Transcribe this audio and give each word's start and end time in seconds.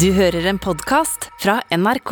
Du 0.00 0.12
hører 0.12 0.44
en 0.46 0.58
podkast 0.58 1.30
fra 1.40 1.60
NRK. 1.72 2.10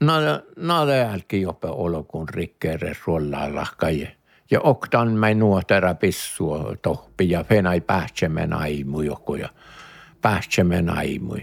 Nada, 0.00 0.40
nada 0.56 0.96
jälki 0.96 1.40
jopa 1.40 1.70
olokun 1.70 2.28
rikkeere 2.28 2.96
ruollalla 3.04 3.66
ja, 3.90 4.08
ja 4.50 4.60
oktan 4.60 5.14
mai 5.18 5.34
nuotera 5.34 5.94
pissua 5.94 6.74
tohpi 6.82 7.30
ja 7.30 7.44
fenai 7.44 7.80
päätsemme 7.80 8.46
naimu 8.46 9.02
joku 9.02 9.34
ja 9.34 9.48
päätsemme 10.22 10.82
naimu. 10.82 11.36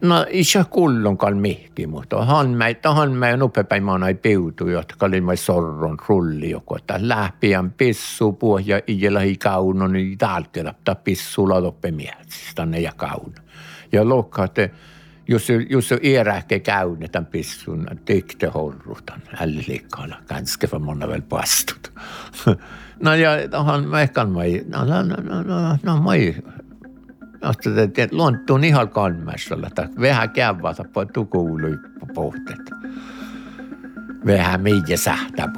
No 0.00 0.26
isä 0.30 0.64
kullonkaan 0.70 1.36
mihki, 1.36 1.86
mutta 1.86 2.24
han 2.24 2.50
mä, 2.50 2.74
tahan 2.74 3.12
mä 3.12 3.36
nupepäin 3.36 3.84
mä 3.84 3.98
näin 3.98 4.18
piutu, 4.18 4.68
jotka 4.68 5.06
oli 5.06 5.20
mai 5.20 5.36
sorron 5.36 5.98
rulli 6.08 6.50
joku, 6.50 6.76
että 6.76 6.98
lähpiän 7.00 7.72
pissu 7.72 8.32
pohja 8.32 8.80
ijellä 8.86 9.20
hi 9.20 9.36
kauno, 9.36 9.88
niin 9.88 10.18
täältä 10.18 10.74
ta 10.84 10.94
pissu 10.94 11.48
ladoppe 11.48 11.90
miehtsistä 11.90 12.66
ne 12.66 12.80
ja 12.80 12.92
kauno. 12.96 13.34
Ja 13.92 14.08
lokkaatte, 14.08 14.70
jos, 15.28 15.48
jos 15.68 15.94
iärähke 16.02 16.58
käyne 16.58 17.08
tämän 17.08 17.26
pissun, 17.26 17.86
tykte 18.04 18.46
horrutan, 18.46 19.22
ällilikkaalla, 19.40 20.16
ganske 20.28 20.66
för 20.66 20.78
monna 20.78 21.08
väl 21.08 21.22
pastut. 21.22 21.92
no 23.04 23.14
ja 23.14 23.48
tahan 23.50 23.88
mä 23.88 24.00
ehkä 24.00 24.24
mai, 24.24 24.64
no, 24.68 24.84
no, 24.84 25.02
no, 25.02 25.16
no, 25.22 25.42
no, 25.42 25.78
no, 25.82 26.02
Asta 27.42 27.70
että 27.82 28.08
luontuun 28.16 28.64
ihan 28.64 28.88
kanmessalla, 28.88 29.66
että 29.66 29.88
vähän 30.00 30.30
käyvata 30.30 30.84
po 30.92 31.04
tukuului 31.04 31.78
pohtet. 32.14 32.70
Vähän 34.26 34.60
mikä 34.60 34.96
sähtää 34.96 35.48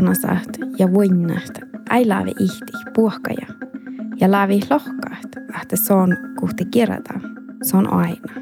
sanasääht 0.00 0.50
ja 0.78 0.92
voinnaht 0.92 1.58
äilävi 1.90 2.32
ihti 2.40 2.72
puhkaja 2.94 3.46
ja 4.20 4.30
lävi 4.30 4.60
lohkaat, 4.70 5.54
ähtä 5.54 5.76
soon 5.76 6.16
kuhti 6.40 6.64
kirjata, 6.64 7.20
soon 7.62 7.92
aina. 7.92 8.34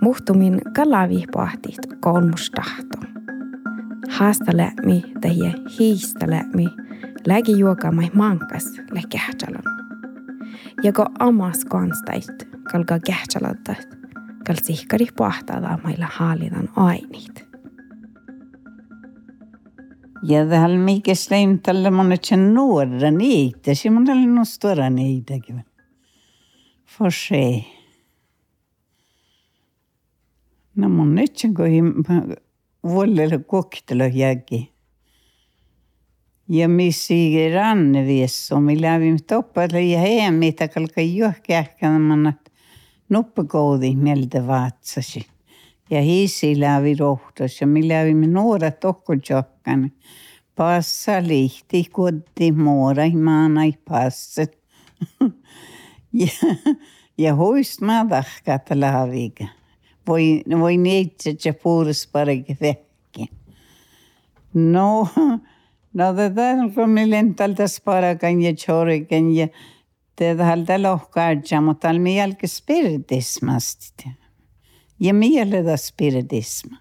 Muhtumin 0.00 0.60
kalavi 0.74 1.24
pohtit 1.32 1.78
kolmus 2.00 2.50
tahto. 2.50 2.98
Haastalemi 4.10 5.04
tehiä 5.20 5.52
hiistalemi 5.78 6.66
lägi 7.26 7.58
juokamai 7.58 8.10
mankas 8.14 8.80
le 8.90 9.02
kähtälän. 9.08 9.62
Ja 10.82 10.92
ko 10.92 11.06
amas 11.18 11.64
konstait 11.64 12.48
kalka 12.72 12.98
kähtäläntä, 13.06 13.74
kal 14.46 14.56
sihkari 14.62 15.06
pohtada 15.16 15.78
mailla 15.84 16.08
haalitan 16.12 16.68
ainit. 16.76 17.31
Sleim 21.14 21.58
tällä 21.58 21.90
monet 21.90 22.24
sen 22.24 22.54
nuora 22.54 23.10
niitä, 23.10 23.74
se 23.74 23.90
mun 23.90 24.04
tällä 24.04 24.26
nostora 24.26 24.90
niitäkin. 24.90 25.64
For 26.86 27.10
se. 27.12 27.64
No 30.76 30.88
mun 30.88 31.14
nyt 31.14 31.36
sen 31.36 31.54
kun 31.54 31.66
vuodelle 32.84 33.38
koktelo 33.38 34.04
jäki. 34.04 34.72
Ja 36.48 36.68
missi 36.68 37.52
rannevies 37.54 38.52
on, 38.52 38.62
millä 38.62 39.00
vi 39.00 39.16
toppalla 39.26 39.78
ja 39.78 39.98
heidän 39.98 40.34
mitä 40.34 40.68
kalka 40.68 41.00
johkähkään 41.00 42.00
manat 42.00 42.52
nuppakoudi 43.08 43.96
mieltä 43.96 44.46
vaatsasi. 44.46 45.31
ja 45.90 46.00
Eesi 46.00 46.54
läbi 46.60 46.94
rohtus 46.98 47.60
ja 47.60 47.66
me 47.66 47.82
läbime 47.88 48.26
noored 48.26 48.78
tohku 48.80 49.16
tšokkani. 49.16 49.92
Passa 50.56 51.20
lihti 51.22 51.84
kotti 51.92 52.52
moora 52.52 53.08
maanai 53.10 53.72
passet. 53.88 54.58
ja, 56.22 56.54
ja 57.18 57.34
hoist 57.34 57.80
ma 57.80 58.04
tahkata 58.08 58.80
laaviga. 58.80 59.48
Voi, 60.06 60.42
voi 60.58 60.76
neitse 60.76 61.34
tse 61.34 61.52
puurus 61.52 62.06
paregi 62.12 62.56
vähki. 62.60 63.28
No, 64.54 65.08
no 65.94 66.14
tätä 66.14 66.56
kun 66.74 66.90
me 66.90 67.10
lentaltas 67.10 67.80
parakan 67.80 68.42
ja 68.42 68.52
tjorikan 68.54 69.30
ja 69.30 69.48
tätä 70.16 70.44
halta 70.44 70.82
lohkaa, 70.82 71.60
mutta 71.64 71.92
me 71.92 72.14
jälkeen 72.14 72.48
spirdismasti. 72.48 74.21
gemele 75.02 75.62
da 75.62 75.76
spiridisma. 75.76 76.76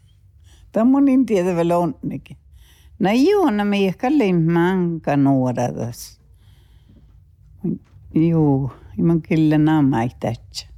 Tamon 0.72 1.08
intiede 1.08 1.56
velonniki. 1.56 2.36
Na 2.98 3.10
det 3.10 3.64
miekalin 3.64 4.52
manka 4.52 5.16
nuoradas. 5.16 6.20
Juu, 8.14 8.70
iman 8.98 9.22
kyllä 9.22 9.58
nämä 9.58 10.08
tätä. 10.20 10.76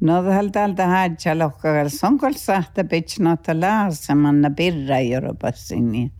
No 0.00 0.22
tältä 0.22 0.64
alta 0.64 0.86
haja 0.86 1.38
lohkakal 1.38 1.88
sonkol 1.88 2.32
sahta 2.32 2.84
pitsnota 2.84 3.60
laasemanna 3.60 4.50
pirra 4.50 5.00
joropassin. 5.00 6.12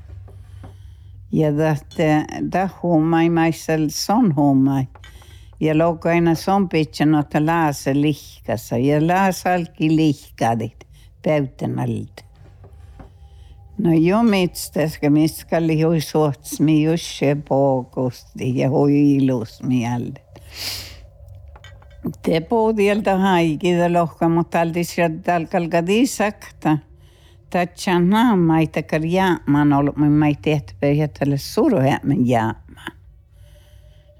Ja 1.32 1.52
tähtä, 1.52 2.24
tähtä 2.50 2.68
huumai 2.82 3.30
maisel 3.30 3.88
son 3.90 4.36
huumai. 4.36 4.86
Ja 5.60 5.78
loukaina 5.78 6.34
son 6.34 6.68
pitsnota 6.68 7.46
laasa 7.46 7.90
lihkassa 7.94 8.76
ja 8.76 9.06
laasalki 9.06 9.96
lihkadit 9.96 10.86
päytänältä. 11.22 12.22
No 13.78 13.92
jo 13.92 14.22
mitstäska 14.22 15.10
miskalli 15.10 15.82
hui 15.82 16.00
suotsmi 16.00 16.82
jusse 16.82 17.36
pookusti 17.48 18.58
ja 18.58 18.70
hui 18.70 19.16
ilus 19.16 19.62
mieltä. 19.62 20.20
Te 22.22 22.40
puhutilta 22.40 23.18
haikida 23.18 23.92
lohka, 23.92 24.28
mutta 24.28 24.60
aldis 24.60 24.98
jaddal 24.98 25.46
kalkadi 25.46 26.06
sakta. 26.06 26.78
Tatsan 27.50 28.10
naamaita 28.10 28.82
kar 28.82 29.04
jaamaan 29.04 29.72
ollut, 29.72 29.96
mun 29.96 30.12
mai 30.12 30.34
tehty 30.42 30.74
tälle 31.18 31.36
suruhäämän 31.36 32.26
jaamaan. 32.26 32.67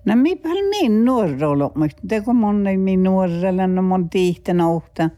No 0.09 0.15
mi 0.17 0.31
pal 0.41 0.57
min 0.71 1.05
nuorra 1.05 1.49
teko 2.09 2.33
mun 2.33 2.67
ei 2.67 2.79
min 2.81 3.03
nuorra, 3.03 3.51
no 3.67 3.83
mun 3.83 4.07
tiihten 4.09 4.61
ohta 4.65 5.11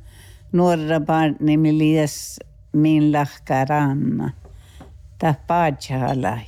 nuorra 0.52 0.98
barni, 1.00 1.56
mi 1.56 1.70
lies 1.78 2.40
min 2.72 3.12
lahkaranna. 3.12 4.32
Tää 5.18 5.34
paatsalai. 5.46 6.46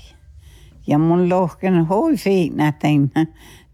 Ja 0.86 0.98
mun 0.98 1.28
lohken 1.28 1.84
hoi 1.86 2.16
fiina 2.16 2.72
teinä. 2.72 3.26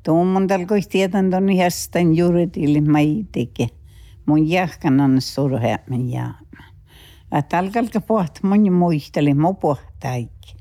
Tuomon 0.03 0.47
talkoi 0.47 0.81
tietän 0.81 1.31
ton 1.31 1.53
jästän 1.53 2.15
juuritille 2.15 2.81
maitike. 2.81 3.69
Mun 4.27 4.49
jahkanan 4.49 5.21
surheamen 5.21 6.11
jaama. 6.11 6.65
Että 7.33 7.59
alkalka 7.59 8.01
pohta 8.01 8.41
mun 8.43 8.73
muisteli 8.73 9.35
mu 9.35 9.55
pohtaikki. 9.55 10.57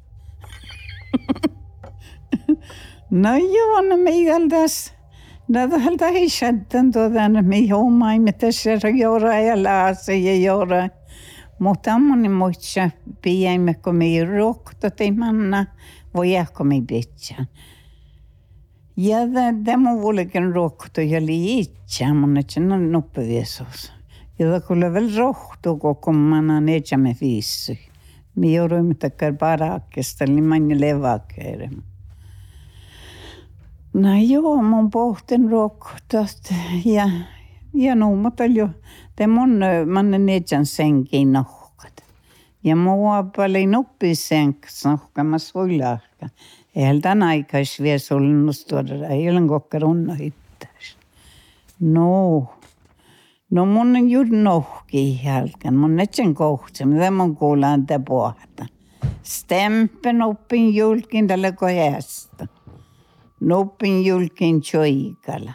Joo, 3.37 3.81
no 3.81 3.97
meidältäs. 3.97 4.93
No 5.47 5.59
tältä 5.67 6.07
ei 6.07 6.29
shaddan 6.29 6.91
tuodan, 6.91 7.45
me 7.45 7.67
homaimme 7.67 8.31
tässä 8.31 8.69
joura 8.97 9.39
ja 9.39 9.63
laase 9.63 10.17
ja 10.17 10.35
joura. 10.35 10.89
Mutta 11.59 11.99
mun 11.99 12.31
muistsa 12.31 12.89
piäimme, 13.21 13.73
kun 13.73 13.95
me 13.95 14.05
roktotin 14.37 15.19
manna, 15.19 15.65
voi 16.15 16.31
jääkö 16.31 16.63
me 16.63 16.81
bitsään. 16.87 17.47
Ja 18.97 19.17
tämä 19.63 19.97
vuolikin 20.01 20.53
rohto 20.53 21.01
ja 21.01 21.25
liitsa, 21.25 22.13
mun 22.13 22.37
et 22.37 22.49
sen 22.49 22.71
on 22.71 22.91
noppeviesous. 22.91 23.93
Ja 24.39 24.61
kyllä 24.61 24.93
vielä 24.93 25.17
rohto 25.17 25.75
koko 25.75 26.13
mana 26.13 26.61
neitsämme 26.61 27.15
viissy. 27.21 27.77
Me 28.35 28.47
jouduimme 28.47 28.93
takkar 28.93 29.33
parakesta, 29.33 30.25
niin 30.25 30.43
mani 30.43 30.81
levakeere. 30.81 31.69
No 33.97 34.09
joo, 34.21 34.61
mun 34.61 34.89
pohtin 34.91 35.49
rohtost 35.49 36.51
ja, 36.85 37.09
ja 37.73 37.95
no, 37.95 38.15
mutta 38.15 38.45
jo, 38.45 38.69
te 39.15 39.27
mun 39.27 39.59
manne 39.93 40.19
neitsän 40.19 40.65
senkin 40.65 41.31
nohkat. 41.33 42.03
Ja 42.63 42.75
mua 42.75 43.23
paljon 43.35 43.71
nuppisenks 43.71 44.85
nohkamas 44.85 45.53
huilahka. 45.53 46.29
Eihän 46.75 47.01
tän 47.01 47.23
aikais 47.23 47.81
vielä 47.81 47.99
ollut 48.11 48.65
tuoda, 48.67 49.07
ei 49.07 49.29
ole 49.29 49.47
kokka 49.47 49.79
runna 49.79 50.13
hittäis. 50.13 50.97
No, 51.79 52.45
no 53.51 53.65
mun 53.65 53.95
on 53.95 54.09
juuri 54.09 54.41
nohki 54.43 55.21
jälkeen. 55.25 55.75
Mun 55.75 55.99
etsen 55.99 56.33
kohtse, 56.33 56.85
mitä 56.85 57.11
mun 57.11 57.35
kuulaan 57.35 57.85
te 57.85 57.99
pohta. 58.07 58.65
Stempen 59.23 60.21
oppin 60.21 60.75
julkin 60.75 61.27
tällä 61.27 61.51
kohdasta. 61.51 62.47
Noppin 63.39 64.05
julkin 64.05 64.61
choikalla. 64.61 65.53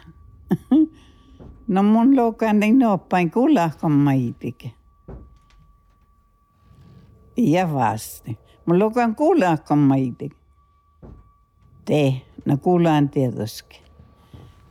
no 1.67 1.83
mun 1.83 2.15
lokan 2.15 2.59
niin 2.59 2.79
noppain 2.79 3.31
kuulahkan 3.31 3.91
maitike. 3.91 4.71
Ja 7.37 7.73
vasti. 7.73 8.39
Mun 8.65 8.79
lokan 8.79 9.15
kuulahkan 9.15 9.77
maitike. 9.77 10.35
Te, 11.85 12.21
no 12.45 12.57
kuulaan 12.57 13.09
tietysti. 13.09 13.81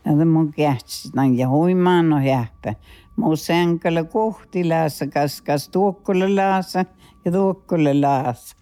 Näitä 0.05 0.25
mun 0.25 0.53
kähtsitän 0.53 1.39
ja 1.39 1.49
huimaan 1.49 2.13
on 2.13 2.23
häppä. 2.23 2.75
Mun 3.17 3.37
sänkällä 3.37 4.05
kohtilaassa 4.05 5.07
kaskas 5.07 5.69
tuokkolle 5.69 6.35
laasa 6.35 6.85
ja 7.25 7.33
tuokkolle 7.33 8.01
laasa. 8.01 8.57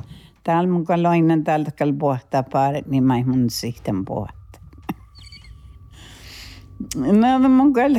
Täällä 0.45 0.71
mun 0.71 0.85
kaloinen 0.85 1.45
täältä 1.45 1.71
kal 1.71 1.93
pohtaa 1.93 2.43
paaret, 2.43 2.87
niin 2.87 3.05
mä 3.05 3.15
mun 3.27 3.51
sitten 3.51 4.05
pohtaa. 4.05 4.40
Mun 7.49 7.73
kal 7.73 7.95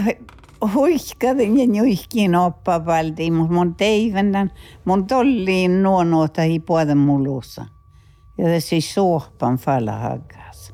huiskadin 0.73 1.57
ja 1.57 1.67
nyihkin 1.67 2.35
oppa 2.35 2.79
palti, 2.79 3.31
mutta 3.31 3.53
mun 3.53 3.75
teivänän, 3.75 4.51
mun 4.85 5.07
tolliin 5.07 5.83
nuonuota 5.83 6.43
i 6.43 6.59
puolen 6.59 6.97
mulussa. 6.97 7.65
Ja 8.37 8.45
se 8.45 8.59
siis 8.59 8.93
suohpan 8.93 9.57
falla 9.57 9.91
hakas. 9.91 10.73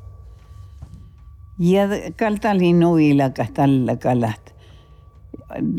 Ja 1.58 1.82
kaltalin 2.16 2.80
nuilaka 2.80 3.46
tällä 3.54 3.96
kalat. 3.96 4.54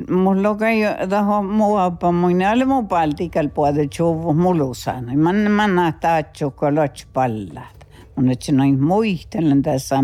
Mulla 0.09 0.55
kai 0.55 0.81
taho 1.09 1.43
muapa 1.43 2.11
mun 2.11 2.41
alle 2.41 2.65
mun 2.65 2.87
paltikal 2.87 3.47
puolta 3.47 3.85
chuvu 3.87 4.33
mulusana. 4.33 5.17
Man 5.17 5.51
man 5.51 5.75
nähtää 5.75 6.23
chokolats 6.23 7.07
pallat. 7.13 7.87
Mun 8.15 8.29
et 8.29 8.39
noin 8.51 8.83
muistelen 8.83 9.61
tässä 9.61 10.01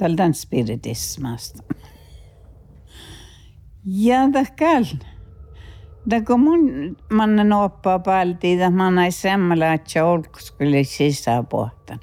tal 0.00 0.16
dan 0.16 0.34
spiritismast. 0.34 1.60
Ja 3.84 4.28
tahkal. 4.32 4.84
Da 6.10 6.20
kun 6.24 6.40
mun 6.40 6.96
mannen 7.12 7.52
oppaa 7.52 7.98
paltiin, 7.98 8.60
että 8.60 8.70
mä 8.70 8.90
näin 8.90 9.12
semmoilla, 9.12 9.72
että 9.72 10.04
olkus 10.04 10.50
kyllä 10.50 10.82
sisäpuolta. 10.82 11.98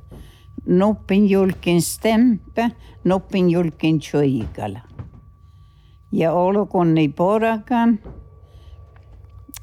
Nuppin 0.66 1.30
julkin 1.30 1.82
stempä, 1.82 2.70
nuppin 3.04 3.50
julkin 3.50 4.00
tjoikalla. 4.00 4.80
Ja 6.12 6.34
olkun 6.34 6.98
ei 6.98 7.10
porakaan. 7.10 8.00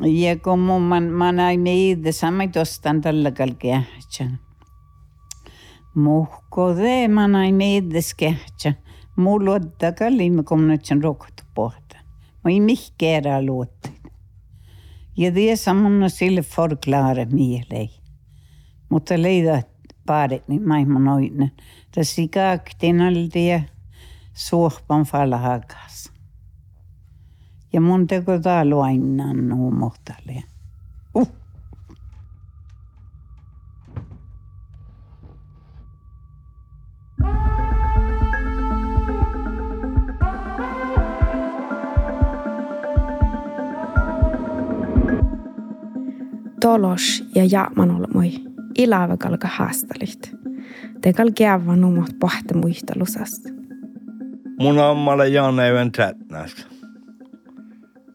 Ja 0.01 0.37
kun 0.37 0.59
mun 0.59 0.83
man, 0.83 1.05
man 1.05 1.41
ei 1.41 1.59
miitä, 1.59 2.13
samoin 2.13 2.53
tuosta 2.53 2.95
tällä 3.03 3.31
kalkeahtsan. 3.31 4.44
Muhko 5.95 6.75
de 6.77 7.09
man 7.09 7.35
ei 7.35 7.53
miide 7.53 8.03
skehtsa. 8.03 8.73
Mulla 9.17 9.53
ottakaa 9.53 10.11
liimme 10.11 10.43
kommunatsen 10.43 11.03
rokotpuhta. 11.03 11.97
Mä 12.45 12.51
ei 12.51 12.61
mihkeera 12.61 13.43
luotti. 13.43 14.01
Ja 15.17 15.35
det 15.35 15.57
som 15.57 15.83
hon 15.83 16.11
skulle 16.11 16.43
förklara 16.43 17.27
mielei. 17.27 17.91
Mutta 18.91 19.23
leida 19.23 19.63
paaret 20.07 20.49
niin 20.49 20.69
maailman 20.69 21.09
oinen. 21.09 21.53
Tässä 21.95 22.23
ikaktiin 22.23 23.01
oli 23.01 23.49
ja 23.49 23.61
suohpan 24.35 25.05
falhakas. 25.05 26.13
Ja 27.73 27.81
mun 27.81 28.07
teko 28.07 28.39
täällä 28.39 28.83
aina 28.83 29.33
nuu 29.33 29.71
mohtalle. 29.71 30.54
Tolos 46.65 47.25
ja 47.35 47.45
jaaman 47.45 48.07
moi. 48.15 48.31
Ilävä 48.79 49.17
kalka 49.17 49.49
haastalit. 49.49 50.33
Te 51.01 51.13
kal 51.13 51.31
kiävä 51.35 51.77
numot 51.77 52.11
pohte 52.21 52.55
muistelusasta. 52.55 53.49
Mun 54.59 54.79
ammalle 54.79 55.29
Jan-Even 55.29 55.93
Trätnäs. 55.93 56.67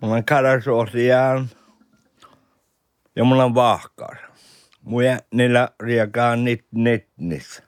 Mulla 0.01 0.16
on 0.16 0.25
karasuosiaan 0.25 1.50
ja 3.16 3.24
mulla 3.24 3.46
on 3.46 3.56
vahkar. 3.56 4.16
Mun 4.81 5.02
niillä 5.34 5.69
riekaa 5.80 6.36
nit 6.36 6.66
nitnis. 6.72 7.63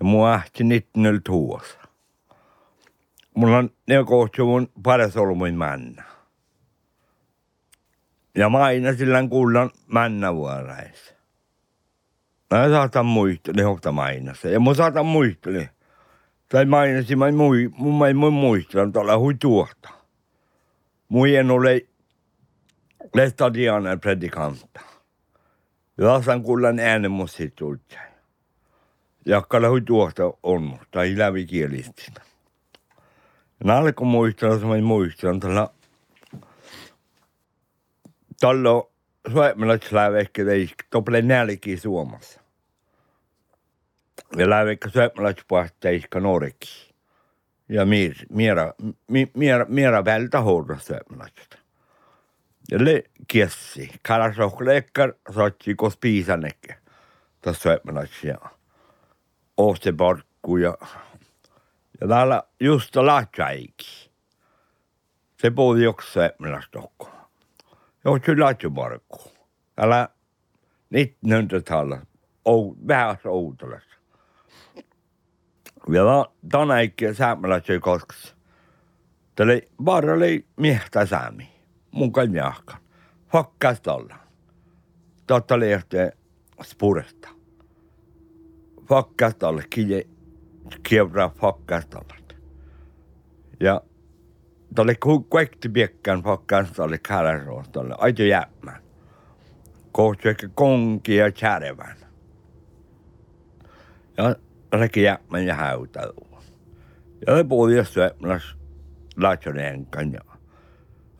Ja 0.00 0.04
mun 0.04 0.28
ahti 0.28 0.64
nitnil 0.64 1.18
tuossa. 1.24 1.78
Mulla 3.34 3.58
on 3.58 3.70
ne 3.88 4.04
kohti 4.04 4.42
mun 4.42 4.68
parasolmuin 4.82 5.54
männä. 5.54 6.17
Ja 8.38 8.48
mä 8.48 8.58
aina 8.58 8.94
sillä 8.94 9.28
kuullaan 9.30 9.70
männä 9.86 10.34
vuorais. 10.34 11.14
Mä 12.50 12.68
saatan 12.68 13.06
muistella, 13.06 13.62
hokta 13.62 13.92
mainassa. 13.92 14.48
Ja 14.48 14.60
mä 14.60 14.74
saatan 14.74 15.06
muistella. 15.06 15.62
Tai 16.48 16.64
mainasi, 16.64 17.16
mä 17.16 17.32
mui, 17.32 17.70
mun 17.76 17.98
mä 17.98 18.14
mun 18.14 18.32
muistella, 18.32 18.92
tuolla 18.92 19.18
hui 19.18 19.34
tuota. 19.34 19.88
Mun 21.08 21.28
en 21.28 21.50
ole 21.50 21.86
lestadianen 23.14 24.00
predikanta. 24.00 24.80
Ja 25.96 26.22
saan 26.22 26.42
kuullaan 26.42 26.78
äänen 26.78 27.10
mun 27.10 27.28
sit 27.28 27.54
tultsai. 27.54 28.08
Jakkala 29.26 29.68
hui 29.68 29.80
tuota 29.80 30.22
on, 30.42 30.78
tai 30.90 31.18
lävikielistinä. 31.18 32.20
Ja 33.64 33.78
alkoi 33.78 34.06
muistella, 34.06 34.66
mä 34.66 34.82
muistella, 34.82 35.38
tällä 35.40 35.68
Tallo 38.40 38.92
suomalaisläivekki 39.32 40.46
veis 40.46 40.74
tople 40.90 41.22
nälki 41.22 41.76
Suomessa. 41.76 42.40
Ja 44.36 44.50
läivekki 44.50 44.90
suomalaispuhteiska 44.90 46.20
Noreki. 46.20 46.94
Ja 47.68 47.84
mir, 47.86 48.14
miera, 48.30 48.74
mi, 49.08 49.30
miera, 49.34 49.66
miera 49.68 50.04
vältä 50.04 50.40
hoida 50.40 50.78
suomalaisesta. 50.78 51.58
Ja 52.70 52.84
le 52.84 53.04
kiessi. 53.28 53.90
Kalasohlekkar 54.02 55.12
saatsi 55.34 55.74
kos 55.74 55.96
piisanekke. 55.96 56.76
Tässä 57.40 57.62
suomalaisia. 57.62 58.38
Osteparkku 59.56 60.56
ja 60.56 60.76
ja 62.00 62.08
täällä 62.08 62.42
just 62.60 62.96
laatsaiki. 62.96 64.10
Se 65.36 65.50
puhui 65.50 65.82
joku 65.82 66.02
suomalaistokko. 66.02 67.17
Jag 68.04 68.22
skulle 68.22 68.44
lagt 68.44 68.64
Marko. 68.64 69.18
Eller 69.76 70.08
1900-talet. 70.90 72.00
Och 72.42 72.76
vähän 72.88 73.16
outolas. 73.24 73.82
Ja 75.88 76.26
tänä 76.50 76.80
ikään 76.80 77.14
saamelaisia 77.14 77.80
koskas. 77.80 78.36
Oli 79.40 79.62
bara 79.82 80.14
oli 80.14 80.46
miehtä 80.56 81.06
saami. 81.06 81.48
Mun 81.90 82.12
kai 82.12 82.26
miahkan. 82.26 82.80
Fakkas 83.32 83.80
olla. 83.86 84.16
Totta 85.26 85.54
oli 85.54 85.72
ehteen 85.72 86.12
spuresta. 86.62 87.28
Fakkas 88.88 89.34
olla. 89.42 89.62
Kije 89.70 90.06
kievraa 90.82 91.28
fakkas 91.28 91.84
olla. 91.94 92.18
Ja 93.60 93.80
Tuolle 94.74 94.94
kuekti 95.30 95.68
piekkään 95.68 96.22
pakkaan 96.22 96.68
tuolle 96.76 96.98
kärroon 96.98 97.64
tuolle 97.72 97.94
aito 97.98 98.22
jäämään. 98.22 98.82
Ehkä 100.24 100.48
konki 100.54 101.16
ja 101.16 101.32
kärvän. 101.32 101.96
Ja 104.16 104.36
reki 104.72 105.02
jäämään 105.02 105.46
ja 105.46 105.54
häytäu. 105.54 106.12
Ja 107.26 107.34
jossain 107.76 108.10
myös 108.22 108.56
laitsoneen 109.16 109.86
kanssa. 109.86 110.24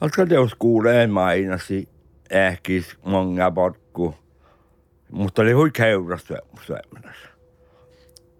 Alkaa 0.00 0.26
teos 0.26 0.54
kuulee 0.54 1.06
mainasi 1.06 1.88
ehkis 2.30 2.96
monga 3.04 3.50
potku. 3.50 4.14
Mutta 5.10 5.42
oli 5.42 5.52
hui 5.52 5.70
keuras 5.70 6.24
syömässä. 6.66 7.28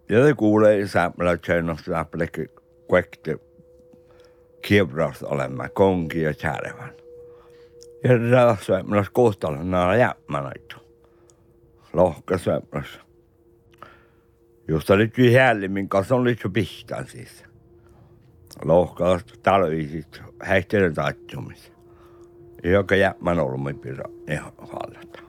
Ja 0.09 0.25
ne 0.25 0.35
kuulee 0.35 0.87
säämällä 0.87 1.37
tjennasta 1.37 1.93
läpi 1.93 2.51
kuekti 2.89 3.48
kiebras 4.63 5.23
olemme 5.23 5.69
konki 5.69 6.23
ja 6.23 6.35
kärvän. 6.35 6.93
Ja 8.05 8.31
rääsyämmäläs 8.31 9.11
kohtalla 9.11 9.65
nää 9.65 9.97
jämmänäitä. 9.97 10.77
Lohkasyämmäläs. 11.93 13.01
Just 14.69 14.91
oli 14.91 15.09
kyllä 15.09 15.41
häällimmin 15.41 15.89
kanssa 15.89 16.15
on 16.15 16.25
liitty 16.25 16.49
pihtään 16.49 17.07
siis. 17.07 17.45
Lohkaas 18.65 19.25
talvisit 19.43 20.23
häihtelen 20.43 20.95
taittumissa. 20.95 21.73
Joka 22.65 22.97
jämmän 22.97 23.39
olmi 23.39 23.75
pidä 23.75 24.05
ihan 24.31 24.53
hallata. 24.59 25.23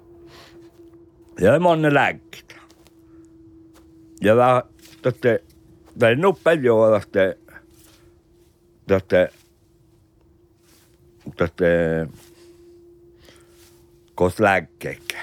Ja 1.42 1.60
monen 1.60 1.94
lääkit. 1.94 2.56
Ja 4.22 4.36
vähän 4.36 4.64
tätte, 5.02 5.44
tai 6.00 6.16
nuppel 6.16 6.64
joo 6.64 7.00
tätte, 7.00 7.38
tätte, 8.90 9.30
tätte, 11.38 12.08
kos 14.16 14.40
lääkkeekkä. 14.40 15.18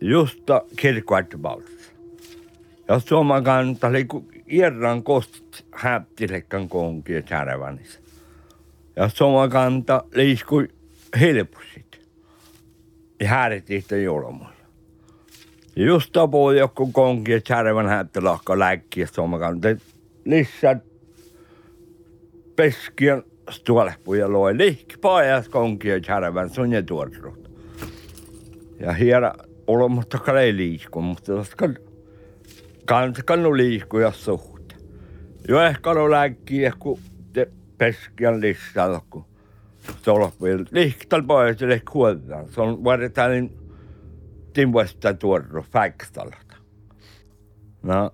Justa 0.00 0.62
kirkkoartipalvassa. 0.76 1.92
Ja 2.88 2.98
Suomen 2.98 3.44
kanta 3.44 3.86
oli 3.86 4.06
irran 4.46 5.02
kost 5.02 5.64
häptilekkan 5.72 6.68
konki 6.68 7.12
ja 7.12 7.22
kärvänissä. 7.22 8.00
Ja 8.96 9.08
Suomen 9.08 9.50
kanta 9.50 10.04
liiskui 10.14 10.68
helposit. 11.20 12.08
Ja 13.20 13.28
häärettiin 13.28 13.82
sitä 13.82 13.96
joulumuja. 13.96 14.50
Ja 15.76 15.84
just 15.84 16.12
tapoi 16.12 16.58
joku 16.58 16.92
konki 16.92 17.32
ja 17.32 17.40
kärvän 17.40 17.86
häptilakka 17.86 18.58
läkki 18.58 19.00
ja 19.00 19.06
Suomen 19.06 19.40
kanta 19.40 19.68
lisää 20.24 20.80
peskien 22.56 23.22
stuolehpuja 23.50 24.32
loi 24.32 24.58
lihki 24.58 24.96
pajas 24.96 25.48
konki 25.48 25.88
ja 25.88 26.00
kärvän 26.00 26.50
sun 26.50 26.72
ja 26.72 26.82
tuotrut. 26.82 27.50
Ja 28.80 28.92
hiera 28.92 29.34
olematta 29.66 30.40
ei 30.40 30.56
liisku, 30.56 31.02
mutta 31.02 31.32
koska 31.32 31.68
kannu 33.24 33.56
liikkuja 33.56 34.12
suhte. 34.12 34.74
Jo 35.48 35.60
ehkä 35.60 35.90
on 35.90 36.10
lääkkiä, 36.10 36.72
kun 36.78 36.98
te 37.32 37.48
peskiän 37.78 38.40
listalla, 38.40 39.02
kun 39.10 39.24
solpuja. 40.02 40.58
Lihtal 40.70 41.22
pois 41.22 41.60
ja 41.60 41.80
kuoletaan. 41.90 42.48
Se 42.48 42.60
on 42.60 42.84
vartaan 42.84 43.50
timpuesta 44.52 45.14
tuodu 45.14 45.64
fäkstalta. 45.72 46.56
No, 47.82 48.10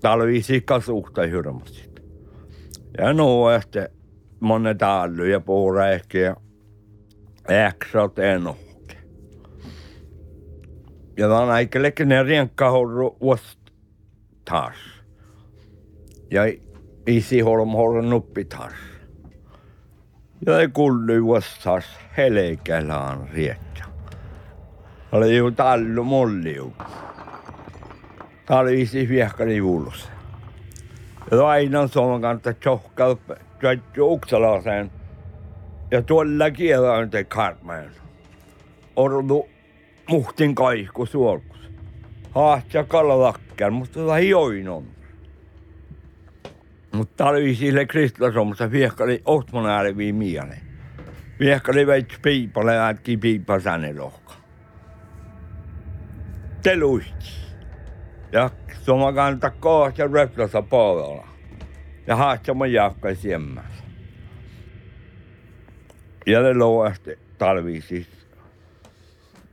talvisi 0.00 0.60
kasuhta 0.60 1.22
hyrmäsit. 1.22 1.89
Ja 2.98 3.12
no, 3.12 3.50
että 3.50 3.88
monen 4.40 4.78
tallu 4.78 5.24
ja 5.24 5.40
puhura 5.40 5.88
ehkä 5.88 6.18
ja 6.18 6.36
äksot 7.48 8.18
enoh 8.18 8.70
ja 11.20 11.28
dan 11.28 11.50
eigenlijk 11.50 12.00
ne 12.06 12.22
rienkahorru 12.22 13.16
vast 13.20 13.58
taas. 14.44 14.76
Ja 16.30 16.42
isi 17.06 17.40
holm 17.40 17.70
holm 17.76 18.08
nuppi 18.08 18.44
taas. 18.44 18.72
Ja 20.46 20.60
ei 20.60 20.68
kulli 20.68 21.26
vast 21.26 21.62
taas 21.64 21.84
riettä. 23.32 23.84
Oli 25.12 25.36
ju 25.36 25.50
tallu 25.50 26.04
molliu. 26.04 26.72
Tää 28.46 28.58
oli 28.58 28.80
isi 28.80 29.08
viehkani 29.08 29.56
juulussa. 29.56 30.19
Ja 31.30 31.48
aina 31.48 31.86
Suomen 31.86 32.20
kanssa 32.20 32.52
tjohkaa 32.52 33.16
uksalaseen. 33.98 34.90
Ja 35.90 36.02
tuolla 36.02 36.50
kielä 36.50 36.92
on 36.92 37.10
te 37.10 37.24
kartmajan. 37.24 37.90
Ordu 38.96 39.48
muhtin 40.08 40.54
kaiku 40.54 41.06
suolkus. 41.06 41.70
Hahtja 42.34 42.84
kalalakkään, 42.84 43.72
mutta 43.72 44.00
tota 44.00 44.18
joinon. 44.18 44.84
Mutta 46.92 47.26
oli 47.26 47.54
sille 47.54 47.86
kristilasomassa 47.86 48.70
viehkali 48.70 49.22
ohtmon 49.24 49.66
ääreviin 49.66 50.14
miele. 50.14 50.58
Viehkali 51.40 51.86
veits 51.86 52.18
piipalle 52.22 52.88
ätki 52.88 53.16
piipa 53.16 53.60
säne 53.60 53.94
lohka. 53.94 54.34
Te 56.62 56.78
luisti. 56.78 57.49
Ja 58.32 58.50
soma 58.82 59.12
kanta 59.12 59.50
kohta 59.50 60.06
röplössä 60.06 60.62
puolella. 60.62 61.28
Ja 62.06 62.16
hahtja 62.16 62.54
mun 62.54 62.72
jakkai 62.72 63.16
siemmässä. 63.16 63.84
Ja 66.26 66.42
ne 66.42 66.54
louasti 66.54 67.18
talvi 67.38 67.80
siis 67.80 68.20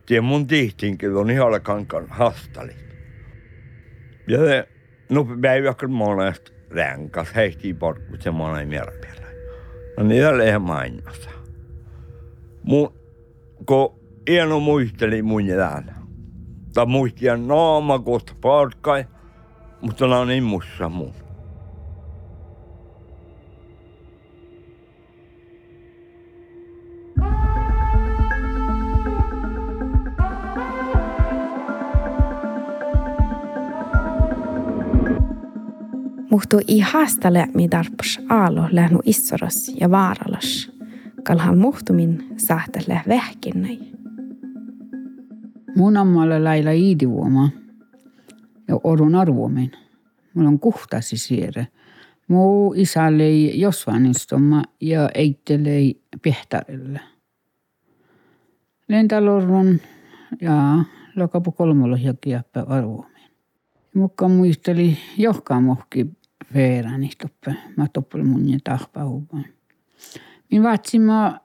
Tien 0.07 0.23
mun 0.23 0.47
tihtinkin 0.47 1.15
on 1.15 1.29
ihan 1.29 1.61
kankan 1.61 2.05
hastali. 2.09 2.71
Ja 4.27 4.37
se 4.37 4.67
nupi 5.09 5.33
päiväkön 5.41 5.91
monesta 5.91 6.51
ränkas 6.71 7.35
heihtii 7.35 7.73
porkkut 7.73 8.21
se 8.21 8.31
monen 8.31 8.67
mielipäällä. 8.67 9.27
No 9.97 10.03
niitä 10.03 10.37
lehän 10.37 10.61
mainiossa. 10.61 11.29
Mun, 12.63 12.93
kun 13.65 13.99
ieno 14.29 14.59
muisteli 14.59 15.21
mun 15.21 15.49
elämä. 15.49 15.96
Tai 16.77 16.85
muistia 16.85 17.37
naama 17.37 17.99
kohta 17.99 18.33
porkkai, 18.41 19.05
mutta 19.81 20.05
on 20.05 20.27
niin 20.27 20.43
mussa 20.43 20.89
mun. 20.89 21.13
Muhtu 36.31 36.59
i 36.67 36.79
haastale 36.79 37.47
mi 37.53 37.71
darpus 37.71 38.19
aalo 38.29 38.61
lähnu 38.71 38.99
issoros 39.05 39.71
ja 39.79 39.91
vaaralas. 39.91 40.71
Kalhan 41.23 41.57
muhtumin 41.57 42.27
sahtele 42.37 43.01
vähkinnäi. 43.07 43.96
Mun 45.77 45.97
ammalla 45.97 46.43
lailla 46.43 46.71
iidivuoma 46.71 47.49
ja 48.67 48.79
orun 48.83 49.15
arvomin. 49.15 49.71
Mulla 50.33 50.49
on 50.49 50.59
kuhtasi 50.59 51.17
siere. 51.17 51.67
Mu 52.27 52.73
isallei 52.73 53.59
josvanistoma 53.59 54.63
ja 54.81 55.09
eittelei 55.15 56.01
pehtarille. 56.21 56.99
Lentalorron 58.87 59.79
ja 60.41 60.83
lokapu 61.15 61.51
kolmolla 61.51 61.97
jakiappä 61.97 62.61
arvomin. 62.67 63.31
Mukka 63.93 64.27
muisteli 64.27 64.97
johkaa 65.17 65.61
mohki 65.61 66.05
veerani 66.53 67.09
toppe. 67.21 67.55
Mä 67.75 67.87
toppel 67.93 68.23
mun 68.23 68.49
ja 68.49 68.59
tahpaupan. 68.63 69.45
Min 70.51 70.63
vaatsima 70.63 71.39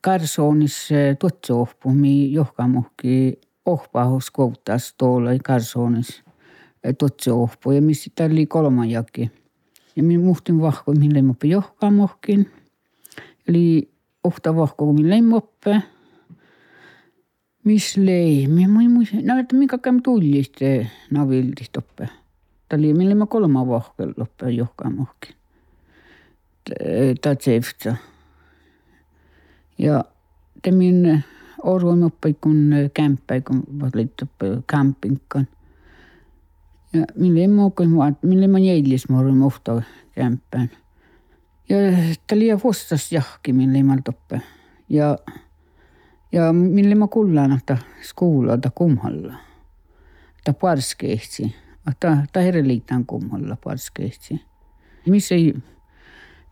karsoonis 0.00 0.88
tuotsohpu, 1.18 1.90
mi 1.90 2.32
johkaa 2.32 2.68
mohki 2.68 3.40
ohpahus 3.66 4.30
kouttas 4.30 4.94
tuolla 4.98 5.30
karsoonis 5.44 6.22
tuotsohpu. 6.98 7.70
Ja 7.70 7.82
missä 7.82 8.10
oli 8.24 8.46
kolman 8.46 8.90
jaki. 8.90 9.30
Ja 9.96 10.02
min 10.02 10.20
muhtin 10.20 10.60
vahko, 10.60 10.92
mille 10.92 11.22
moppe 11.22 11.46
johkaa 11.46 11.90
mohkin. 11.90 12.50
Eli 13.48 13.90
ohta 14.24 14.56
vahko, 14.56 14.92
mille 14.92 15.20
moppe. 15.22 15.82
Miss 17.64 17.96
lei, 17.96 18.46
mi 18.48 18.68
mui 18.68 18.88
mui, 18.88 19.04
no 19.22 19.38
että 19.38 19.56
minkä 19.56 19.78
käm 19.78 20.02
tulliste 20.02 20.90
navilti 21.10 21.64
toppe. 21.72 22.08
Tali 22.68 22.94
mille 22.94 23.14
mä 23.14 23.26
kolma 23.26 23.68
vahkel 23.68 24.14
loppe 24.16 24.50
johkaa 24.50 24.90
mohki. 24.90 25.34
Tatseifta. 27.20 27.96
Ja 29.78 30.04
te 30.62 30.70
min 31.58 31.70
orvoin 31.70 32.04
oppi 32.04 32.34
kun 32.40 32.70
kämppä, 32.94 33.40
kun 33.40 33.62
valittu 33.80 34.28
campingkan. 34.72 35.48
Ja 36.92 37.04
mille 37.14 37.46
mä 37.46 37.62
mille 38.22 38.46
mä 38.46 38.58
jäilis 38.58 39.08
mä 39.08 39.18
orvoin 39.18 39.42
ofta 39.42 39.82
kämppään. 40.14 40.70
Ja 41.68 41.76
tali 42.26 42.46
ja 42.46 42.56
fostas 42.56 43.12
jahki 43.12 43.52
mille 43.52 43.82
mä 43.82 43.98
toppe. 44.04 44.40
Ja 44.88 45.18
ja 46.32 46.52
mille 46.52 46.94
mä 46.94 47.06
kullaan, 47.08 47.52
että 47.52 47.78
skuulata 48.02 48.70
kumhalla. 48.74 49.34
Että 50.38 50.52
parskehtsi. 50.52 51.54
Että 51.90 52.26
ta 52.32 52.40
hereliitan 52.40 53.06
kumhalla 53.06 53.56
parskehtsi. 53.64 54.40
Missä 55.06 55.34
ei 55.34 55.54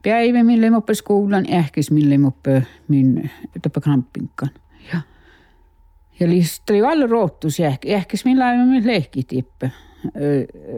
päivä, 0.02 0.44
mille 0.44 0.70
mä 0.70 0.76
oppe 0.76 0.94
skuulan, 0.94 1.46
ehkäs 1.46 1.90
mille 1.90 2.18
mä 2.18 2.26
oppe 2.26 2.66
min 2.88 3.30
tapa 3.62 3.80
krampinkan. 3.80 4.50
Ja 6.20 6.28
lisäksi 6.28 6.62
oli 6.70 6.82
alla 6.82 7.06
roottus 7.06 7.60
ehkä, 7.60 7.88
ehkäs 7.88 8.24
millä 8.24 8.46
aivan 8.46 8.68
me 8.68 8.86
lehkitippe. 8.86 9.70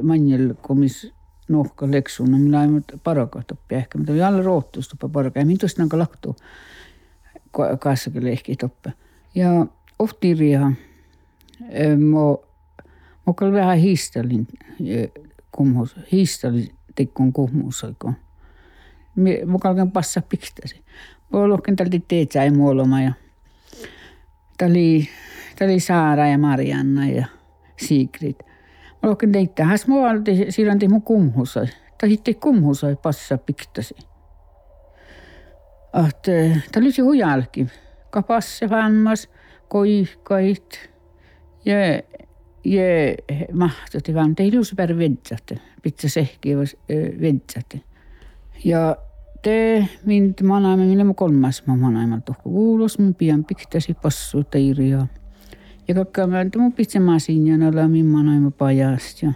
Manjel 0.03 0.55
komis 0.63 1.13
nohka 1.49 1.91
leksuna, 1.91 2.39
millä 2.39 2.61
aivan 2.61 2.85
parakat 3.05 3.51
oppe 3.51 3.77
ehkä. 3.77 3.99
Mutta 3.99 4.13
oli 4.13 4.23
alla 4.23 4.43
roottus 4.43 4.89
tapa 4.89 5.09
parakat. 5.09 5.37
Ja 5.41 5.47
minä 5.47 5.59
tuosta 5.61 5.83
laktu 5.93 6.37
kanssa 7.79 8.11
lehki 8.21 8.57
toppe. 8.57 8.93
Ja 9.35 9.67
ohtiriha, 9.99 10.73
mä 11.99 12.19
Mä 13.27 13.33
kyllä 13.39 13.53
vähän 13.53 13.79
hiistelin 13.79 14.47
kumhus, 15.53 15.97
hiistelin 16.13 16.69
tikkun 16.95 17.33
kumhusoiko. 17.33 18.13
Mä 19.47 19.59
kalkan 19.61 19.91
passa 19.91 20.23
piktasi. 20.29 20.85
Mä 21.33 21.49
lohken 21.49 21.77
tälti 21.77 22.05
teetsä 22.09 22.43
ei 22.43 22.51
muoloma 22.51 23.03
ja 23.03 23.13
tali, 24.62 25.09
tali 25.59 25.81
Saara 25.81 26.26
ja 26.26 26.38
Marianna 26.38 27.09
ja 27.09 27.26
Sigrid. 27.76 28.37
Mä 29.02 29.09
lohken 29.09 29.33
teittää, 29.33 29.66
has 29.66 29.87
mä 29.87 29.95
olti 29.95 30.47
silloin 30.49 30.78
mun 30.88 31.02
kumhusoi. 31.02 31.66
Tai 32.00 32.11
hitti 32.11 32.35
kumhusoi 32.35 32.97
passa 32.97 33.38
piktasi. 33.38 33.95
Att, 35.92 36.23
tää 36.73 36.83
lysi 36.83 37.02
hujalki. 37.02 37.66
Kapasse 38.11 38.71
vanmas, 38.71 39.28
koihkait 39.69 40.90
ja 41.64 41.76
je 42.64 43.16
mahtoti 43.52 44.14
vaan, 44.14 44.35
ei 44.38 44.54
luus 44.54 44.75
per 44.76 44.99
vedsätte. 44.99 45.59
Pitää 45.83 46.11
sehkiä 46.11 46.57
vedsätte. 47.21 47.81
Ja 48.64 48.97
te 49.43 49.89
mind 50.05 50.35
manaimme, 50.43 50.87
mille 50.87 51.05
mä 51.05 51.15
kolmas 51.15 51.67
mä 51.67 51.77
manaimme 51.77 52.21
tohko 52.25 52.43
kuulos, 52.51 52.99
mä 52.99 53.13
pian 53.19 53.45
piktasi 53.45 53.95
passu 53.95 54.45
teiria. 54.45 55.07
Ja 55.89 55.95
kakka 55.95 56.27
mä 56.27 56.45
mun 56.57 56.73
pitsemään 56.73 57.21
siinä 57.21 57.69
olla 57.69 57.89
min 57.89 58.07
manaimme 58.07 58.51
pajast. 58.51 59.23
Ja, 59.23 59.33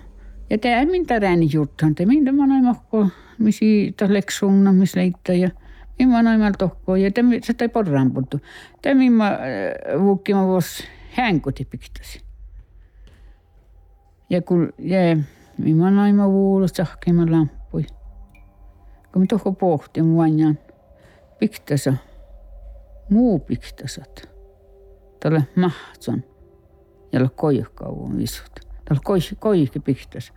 ja 0.51 0.59
te 0.59 0.75
ei 0.75 0.87
mintä 0.87 1.19
rääni 1.19 1.49
juttan, 1.53 1.95
te 1.95 2.07
mintä 2.07 2.33
manaimme 2.33 2.75
ko, 2.91 3.09
misi 3.39 3.95
ta 3.97 4.07
leksuunna, 4.09 4.73
mis 4.73 4.97
leittä 4.97 5.33
ja 5.33 5.51
min 5.99 6.09
manaimme 6.09 6.53
tohko. 6.59 6.97
Ja 6.97 7.11
te 7.11 7.25
se 7.43 7.55
tai 7.55 7.69
porran 7.69 8.13
puuttu. 8.13 8.41
Te 8.83 8.95
min 8.95 9.13
mä 9.13 9.39
vuokkimme 10.01 10.47
vuos 10.47 10.85
hänkuti 11.11 11.65
piktasi. 11.65 12.21
Ja 14.31 14.43
kun 14.43 14.73
mä 15.75 15.91
näin 15.91 16.15
mä 16.15 16.29
vuolos 16.29 16.71
sähkeimä 16.71 17.27
lampui. 17.31 17.65
Kun 19.16 19.23
mä 19.23 19.26
tohko 19.26 19.52
pohti 19.52 20.02
muanjan 20.02 20.58
piktasa, 21.38 21.94
muu 23.11 23.38
piktasat. 23.38 24.30
Tällä 25.20 25.42
mahtson, 25.54 26.25
jolla 27.12 27.28
koihkauun 27.28 28.18
visut. 28.18 28.61
Tällä 28.85 29.02
koihki 29.38 29.80
piktas. 29.80 30.32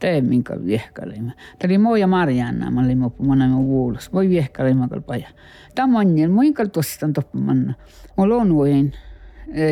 Tee 0.00 0.20
minkä 0.20 0.64
viehkaleima. 0.64 1.32
Tämä 1.32 1.72
oli 1.72 1.78
moi 1.78 2.00
ja 2.00 2.06
Marianna, 2.06 2.70
mä 2.70 2.80
olin 2.80 2.98
moppu, 2.98 3.24
mä 3.24 3.56
vuolos. 3.56 4.12
Voi 4.12 4.28
viehkaleima 4.28 4.88
kalpaja. 4.88 5.28
Tämä 5.74 5.98
on 5.98 6.14
niin, 6.14 6.30
minkä 6.30 6.66
tuosta 6.66 7.06
on 7.06 7.12
toppamanna. 7.12 7.74
Mulla 8.16 8.36
on 8.36 8.52
uuden 8.52 8.92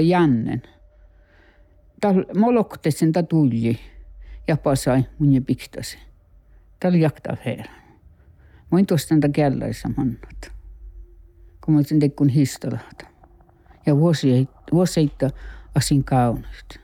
Jannen 0.03 0.63
moloktesin 2.37 3.13
ta 3.13 3.23
tulli 3.23 3.79
ja 4.49 4.57
pasai 4.57 5.05
mun 5.19 5.45
piktasi. 5.45 5.99
Ta 6.81 6.89
oli 6.89 7.01
jakta 7.01 7.37
feera. 7.45 7.82
Voin 8.73 8.87
tuosta 8.87 9.15
ta 9.21 9.29
källaisa 9.29 9.91
mannat. 9.97 10.53
Kun 11.65 11.75
mä 11.75 11.79
olisin 11.79 12.01
tekkun 12.01 12.29
histolahta. 12.29 13.07
Ja 13.87 13.97
vuosi, 13.97 14.49
vuosi 14.73 15.13
asin 15.75 16.05
kaunista. 16.05 16.82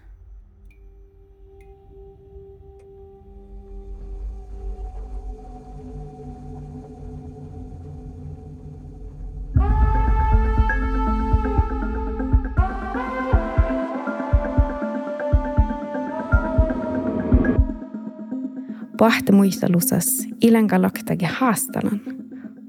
Pahte 18.99 19.33
muistelusas 19.33 20.26
ilenka 20.43 20.83
laktagi 20.83 21.26
haastalan, 21.31 22.01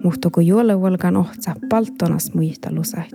mutta 0.04 0.30
kun 0.30 0.48
juolevolkan 0.48 1.18
ohtsa 1.18 1.56
paltonas 1.70 2.34
muistelusait, 2.34 3.12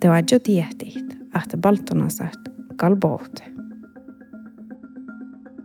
te 0.00 0.08
jo 0.32 0.38
tiehtit, 0.38 1.18
että 1.42 1.58
paltonasait 1.62 2.38
kalbohte. 2.76 3.44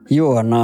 Joo, 0.10 0.41
no, 0.41 0.58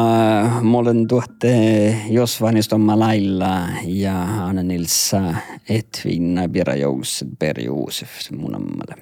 mä 0.62 0.78
olen 0.78 1.08
tuotte 1.08 1.96
Josvanistomma 2.10 3.00
lailla 3.00 3.62
ja 3.86 4.46
Anna 4.46 4.64
Nilsa 4.64 5.34
Etvin 5.70 6.40
Bira 6.52 6.76
Jousset 6.76 7.28
Per 7.40 7.60
Joosef 7.60 8.10
mun 8.38 8.56
ammalle. 8.56 8.96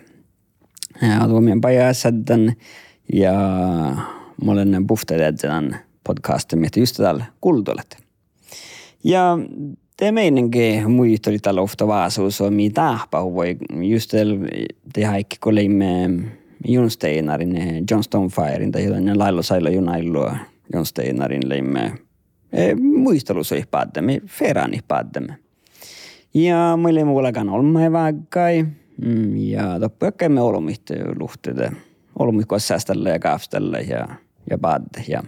Ja 1.01 1.27
tuomien 1.27 1.61
pajasaddan 1.61 2.53
ja 3.13 3.33
mä 4.45 4.51
olen 4.51 4.87
puhtaidädän 4.87 5.79
podcasten 6.03 6.59
miettä 6.59 6.79
just 6.79 6.97
tällä 6.97 7.25
kultuolet. 7.41 7.97
Ja 9.03 9.37
det 10.01 10.11
meininki 10.11 10.81
muistui 10.87 11.39
tällä 11.39 11.61
ofta 11.61 11.87
vaasuus 11.87 12.41
on 12.41 12.53
mitä 12.53 12.81
tahpa 12.81 13.33
voi 13.33 13.57
just 13.89 14.11
tehdä 14.93 15.15
ikki 15.15 15.37
kun 15.43 15.55
leimme 15.55 16.09
Jon 16.67 16.91
Steinarin 16.91 17.57
John 17.91 18.03
Stonefirein 18.03 18.71
tai 18.71 18.83
jotain 18.83 19.19
lailla 19.19 19.41
sailla 19.41 19.69
junailua 19.69 20.35
Jon 20.73 20.85
Steinarin 20.85 21.49
leimme 21.49 21.93
e, 22.53 22.75
muistelus 22.75 23.51
ihpaaddemme, 23.51 24.21
feraan 24.25 24.73
ihpaaddemme. 24.73 25.37
Ja 26.33 26.77
meille 26.81 27.03
muullakaan 27.03 27.49
olemme 27.49 27.91
vaikkai 27.91 28.65
mm, 29.05 29.37
ja 29.37 29.79
toppuakkaimme 29.79 30.41
olumit 30.41 30.81
luhteet 31.19 31.57
olumit 32.19 32.47
sääställä 32.57 33.09
ja 33.09 33.19
kaavstella 33.19 33.79
ja, 33.79 34.07
ja 34.49 34.57
paadde 34.57 35.03
ja 35.07 35.23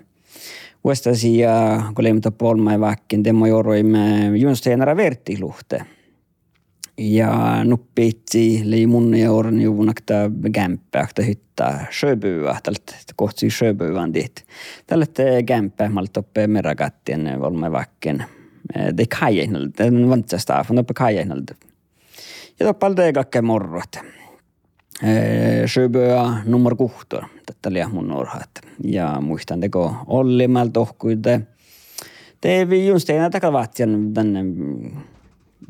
Vuostasi 0.83 1.37
ja 1.37 1.83
kolmta 1.93 2.31
polma 2.31 2.79
väkkin 2.79 3.23
demo 3.23 3.45
joroimme 3.45 4.37
junsteenara 4.37 4.97
vertiluhte. 4.97 5.85
Ja 6.97 7.63
nuppiitsi 7.63 8.61
lei 8.65 8.87
mun 8.87 9.15
ja 9.15 9.31
oran 9.31 9.61
juunakta 9.61 10.13
kämppääktä 10.53 11.23
hyttää 11.23 11.87
sjöbyä, 11.91 12.59
tältä 12.63 12.93
kohti 13.15 13.49
sjöbyän 13.49 14.13
dit. 14.13 14.45
Tällä 14.87 15.05
kämppää 15.45 15.89
malta 15.89 16.19
oppe 16.19 16.47
merakattien 16.47 17.39
volma 17.39 17.71
väkken. 17.71 18.23
Det 18.97 19.05
kajainalta, 19.19 19.83
vantsa 20.09 20.37
staffan 20.37 20.79
oppe 20.79 20.93
kajainalta. 20.93 21.55
Ja 22.59 22.65
toppalta 22.65 23.13
kakke 23.13 23.41
morrot. 23.41 23.95
Sjöböä 25.65 26.43
nummer 26.45 26.75
kuhtor, 26.75 27.23
tätä 27.45 27.69
oli 27.69 27.85
mun 27.85 28.11
orhat. 28.11 28.49
Ja 28.83 29.21
muistan 29.21 29.59
teko 29.59 29.95
Olli 30.07 30.47
mal 30.47 30.67
tohkuide. 30.67 31.41
Teevi 32.41 32.87
just 32.87 33.09
ei 33.09 33.19
näitä 33.19 33.39
kavatjan 33.39 34.13
tänne 34.13 34.39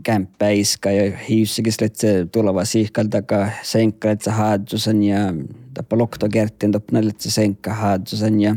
kämppäiska 0.03 0.91
ja 0.91 1.17
hiussakin 1.29 1.73
se 1.93 2.27
tuleva 2.31 2.65
siihkaltaka 2.65 3.49
senkkalet 3.62 4.25
haadjusen 4.25 5.03
ja 5.03 5.17
tappa 5.73 5.97
lokto 5.97 6.29
kertin 6.29 6.71
topnalet 6.71 7.19
se 7.19 7.31
senkka 7.31 7.73
haadjusen 7.73 8.41
ja 8.41 8.55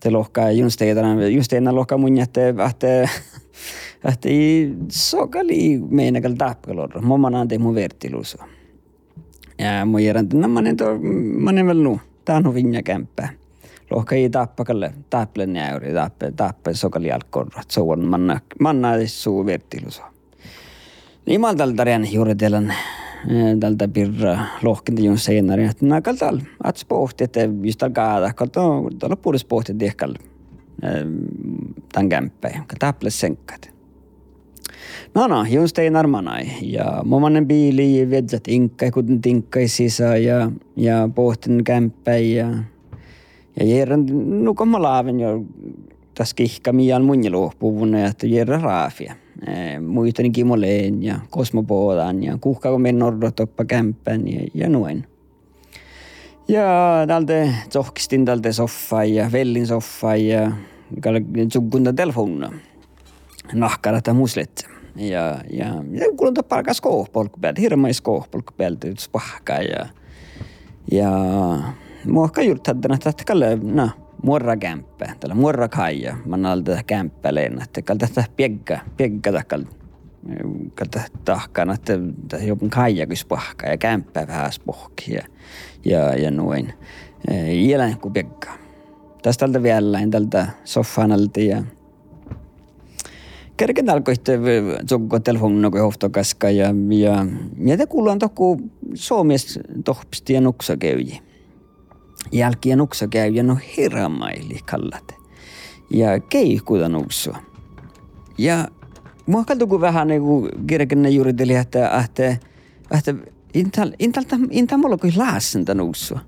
te 0.00 0.10
lohkaa 0.10 0.50
just 0.50 0.82
ei 0.82 0.94
just 1.34 1.52
ei 1.52 1.60
lohkaa 1.60 1.98
mun 1.98 2.16
jätte 2.16 2.54
ahte 2.58 3.08
ahte 4.04 4.30
sokali 4.88 5.78
meinakal 5.90 6.32
tappkalor. 6.32 7.00
Momma 7.00 7.30
nante 7.30 7.58
mun 7.58 7.74
vertiluusua. 7.74 8.57
mujer 9.86 10.16
andna 10.16 10.48
man 10.48 10.66
ändå, 10.66 10.98
man 11.38 11.58
är 11.58 11.64
väl 11.64 11.82
nu, 11.82 12.00
tää 12.24 12.36
on 12.36 12.54
vinja 12.54 12.82
kämpää. 12.82 13.28
Lohka 13.90 14.14
ei 14.14 14.30
tappa 14.30 14.64
kalle, 14.64 14.92
tapple 15.10 15.46
näyri, 15.46 15.94
tappe, 15.94 16.32
tappe 16.32 16.74
sokali 16.74 17.12
alkorrat, 17.12 17.70
so 17.70 17.90
on 17.90 18.04
manna, 18.04 18.40
manna 18.60 18.88
suu 19.06 19.46
vertiluso. 19.46 20.02
Imal 21.26 21.54
taltarjan 21.54 22.12
juuri 22.12 22.34
teidän 22.34 22.74
tältä 23.60 23.88
pirra 23.88 24.38
lohkinta 24.62 25.02
jun 25.02 25.18
senare, 25.18 25.64
että 25.64 25.86
nää 25.86 26.00
kaltal, 26.00 26.40
att 26.64 26.76
spohti, 26.76 27.24
että 27.24 27.40
just 27.62 27.78
tal 27.78 27.90
kaada, 27.90 28.32
kaltal, 28.32 28.90
tuolla 28.98 29.16
puolesta 29.16 29.46
spohti, 29.46 29.72
että 29.72 29.84
ehkä 29.84 30.08
tämän 31.92 32.08
kämppä, 32.08 32.48
kaltal 32.48 32.76
tapple 32.78 33.10
senkkaat. 33.10 33.77
No 35.14 35.26
no, 35.26 35.44
just 35.50 35.70
Steinar 35.70 36.06
Manai. 36.06 36.46
Ja 36.62 37.02
momanen 37.04 37.46
biili 37.46 38.10
vedzät 38.10 38.48
inkkai, 38.48 38.90
kuten 38.90 39.20
tinkkaisisa 39.20 40.04
ja, 40.04 40.50
ja 40.76 41.08
pohtin 41.14 41.64
kämppäin 41.64 42.34
ja, 42.34 42.48
ja 43.60 43.66
järän 43.66 44.06
nukomma 44.44 44.82
laaven 44.82 45.20
jo 45.20 45.44
tässä 46.14 46.36
kihka 46.36 46.72
mian 46.72 47.04
munjeluhpuvun 47.04 47.94
ja 47.94 48.06
että 48.06 48.26
järä 48.26 48.58
raafia. 48.58 49.14
Muistani 49.88 50.30
Kimoleen 50.30 51.02
ja 51.02 51.18
Kosmopoodan 51.30 52.22
ja 52.22 52.38
kuhkaako 52.40 52.78
men 52.78 52.98
nordotoppa 52.98 53.64
kämppän 53.64 54.28
ja, 54.28 54.40
ja 54.54 54.68
noin. 54.68 55.04
Ja 56.48 56.64
täältä 57.06 57.48
tsohkistin 57.68 58.24
täältä 58.24 58.52
soffaa 58.52 59.04
ja 59.04 59.32
vellin 59.32 59.66
soffaa 59.66 60.16
ja 60.16 60.52
sukunta 61.52 61.92
telefonina. 63.48 63.66
Nahkarata 63.66 64.14
muslet. 64.14 64.68
Ja, 64.96 65.40
ja, 65.50 65.66
ja 65.90 66.06
päältä, 67.40 67.60
hirveän 67.60 67.94
skohpolku 67.94 68.52
päältä, 68.56 68.88
yhdessä 68.88 69.10
pahkaa. 69.12 69.58
Ja, 69.58 69.86
ja 70.92 71.10
muokka 72.04 72.42
juuri 72.42 72.60
että 73.10 73.24
kalle, 73.26 73.58
no, 73.62 73.90
muorra 74.22 74.56
kämppä, 74.56 75.14
tällä 75.20 75.34
muorra 75.34 75.68
kaija, 75.68 76.16
mä 76.26 76.36
nalta 76.36 76.70
tätä 76.70 76.82
kämppä 76.82 77.34
leena, 77.34 77.64
että 77.64 77.82
kalle 77.82 77.98
tätä 77.98 78.24
piekka, 78.36 78.78
piekka 78.96 79.32
takal, 79.32 79.64
kalta 80.74 81.00
tahkana, 81.24 81.74
että 81.74 82.36
joku 82.36 82.68
kaija 82.68 83.06
kys 83.06 83.24
pahkaa 83.24 83.70
ja 83.70 83.76
kämppä 83.76 84.26
vähän 84.26 84.50
pohki 84.66 85.14
ja, 85.14 85.22
ja, 85.84 86.14
ja 86.14 86.30
noin. 86.30 86.72
Ielän 87.50 87.98
kuin 87.98 88.12
piekka. 88.12 88.48
Tästä 89.22 89.46
tältä 89.46 89.62
vielä 89.62 89.98
tältä 90.10 90.46
soffanalta 90.64 91.40
ja 91.40 91.62
kerken 93.58 93.90
alkoi 93.90 94.14
tsukko 94.86 95.20
telefonin 95.20 95.70
kuin 95.70 95.82
hoftokaska 95.82 96.50
ja, 96.50 96.74
ja, 97.64 97.76
te 97.76 97.86
kuullaan 97.86 98.18
toku 98.18 98.60
suomes 98.94 99.58
tohpisti 99.84 100.32
ja 100.32 100.40
nuksa 100.40 100.76
käyji. 100.76 101.20
Jälkiä 102.32 102.76
nuksa 102.76 103.08
käyji 103.08 103.42
no 103.42 103.58
hiramaili 103.76 104.58
kallat. 104.70 105.14
Ja 105.90 106.20
keihkuta 106.20 106.88
nuksua. 106.88 107.38
Ja 108.38 108.68
mua 109.26 109.44
kaltuku 109.44 109.80
vähän 109.80 110.08
niin 110.08 110.22
kuin 110.22 110.50
kirkenne 110.66 111.10
juuriteli, 111.10 111.54
että, 111.54 112.02
että, 112.04 112.36
että 112.90 113.14
intal, 113.54 113.92
intalta, 113.98 114.36
intal 114.50 114.78
mulla 114.78 114.96
kuin 114.96 115.12
laasenta 115.16 115.74
nuksua 115.74 116.20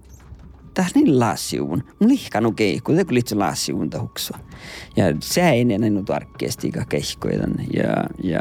taas 0.75 0.95
niin 0.95 1.21
laasiuvun. 1.21 1.85
Mun 2.01 2.11
lihkanu 2.11 2.53
keikku, 2.53 2.93
te 2.93 3.05
kulitse 3.05 3.35
laasiuvun 3.35 3.91
tahuksua. 3.91 4.39
Ja 4.97 5.05
se 5.21 5.49
ei 5.49 5.61
ennen 5.61 5.95
nyt 5.95 6.11
arkkeesti 6.11 6.73
keikkoidan 6.89 7.55
ja, 7.73 8.05
ja 8.23 8.41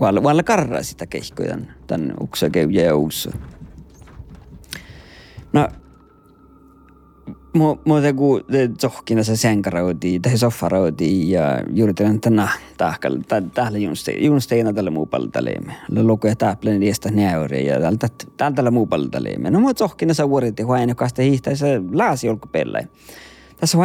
valla, 0.00 0.22
valla 0.22 0.42
karraa 0.42 0.82
sitä 0.82 1.06
keikkoidan 1.06 1.66
tän 1.86 2.14
uksa 2.20 2.50
keuja 2.50 2.84
ja 2.84 2.96
uussa. 2.96 3.30
No, 5.52 5.68
Muuta 7.52 8.12
kuin 8.16 8.44
zohkina 8.80 9.22
se 9.22 9.36
sänkarauti 9.36 10.20
tai 10.20 10.38
soffarauti 10.38 11.30
ja 11.30 11.42
juuri 11.72 11.94
tämän 11.94 12.20
tänä 12.20 12.48
tahkalla, 12.76 13.20
täällä 13.54 13.78
junsteina 14.18 14.72
tällä 14.72 14.90
muu 14.90 15.06
paltaleemme. 15.06 15.72
Lukuja 16.02 16.36
täpläni 16.36 16.78
niistä 16.78 17.10
näyriä 17.10 17.74
ja 17.74 17.80
tällä 18.54 18.70
muu 18.70 18.86
paltaleemme. 18.86 19.50
No 19.50 19.60
mutta 19.60 19.78
zohkina 19.78 20.14
se 20.14 20.28
vuoritti 20.28 20.62
huain, 20.62 20.88
joka 20.88 21.08
sitten 21.08 21.24
hiihtäisi 21.24 21.64
laasi 21.92 22.28
olkupelläin. 22.28 22.88
Tässä 23.56 23.78
on 23.78 23.84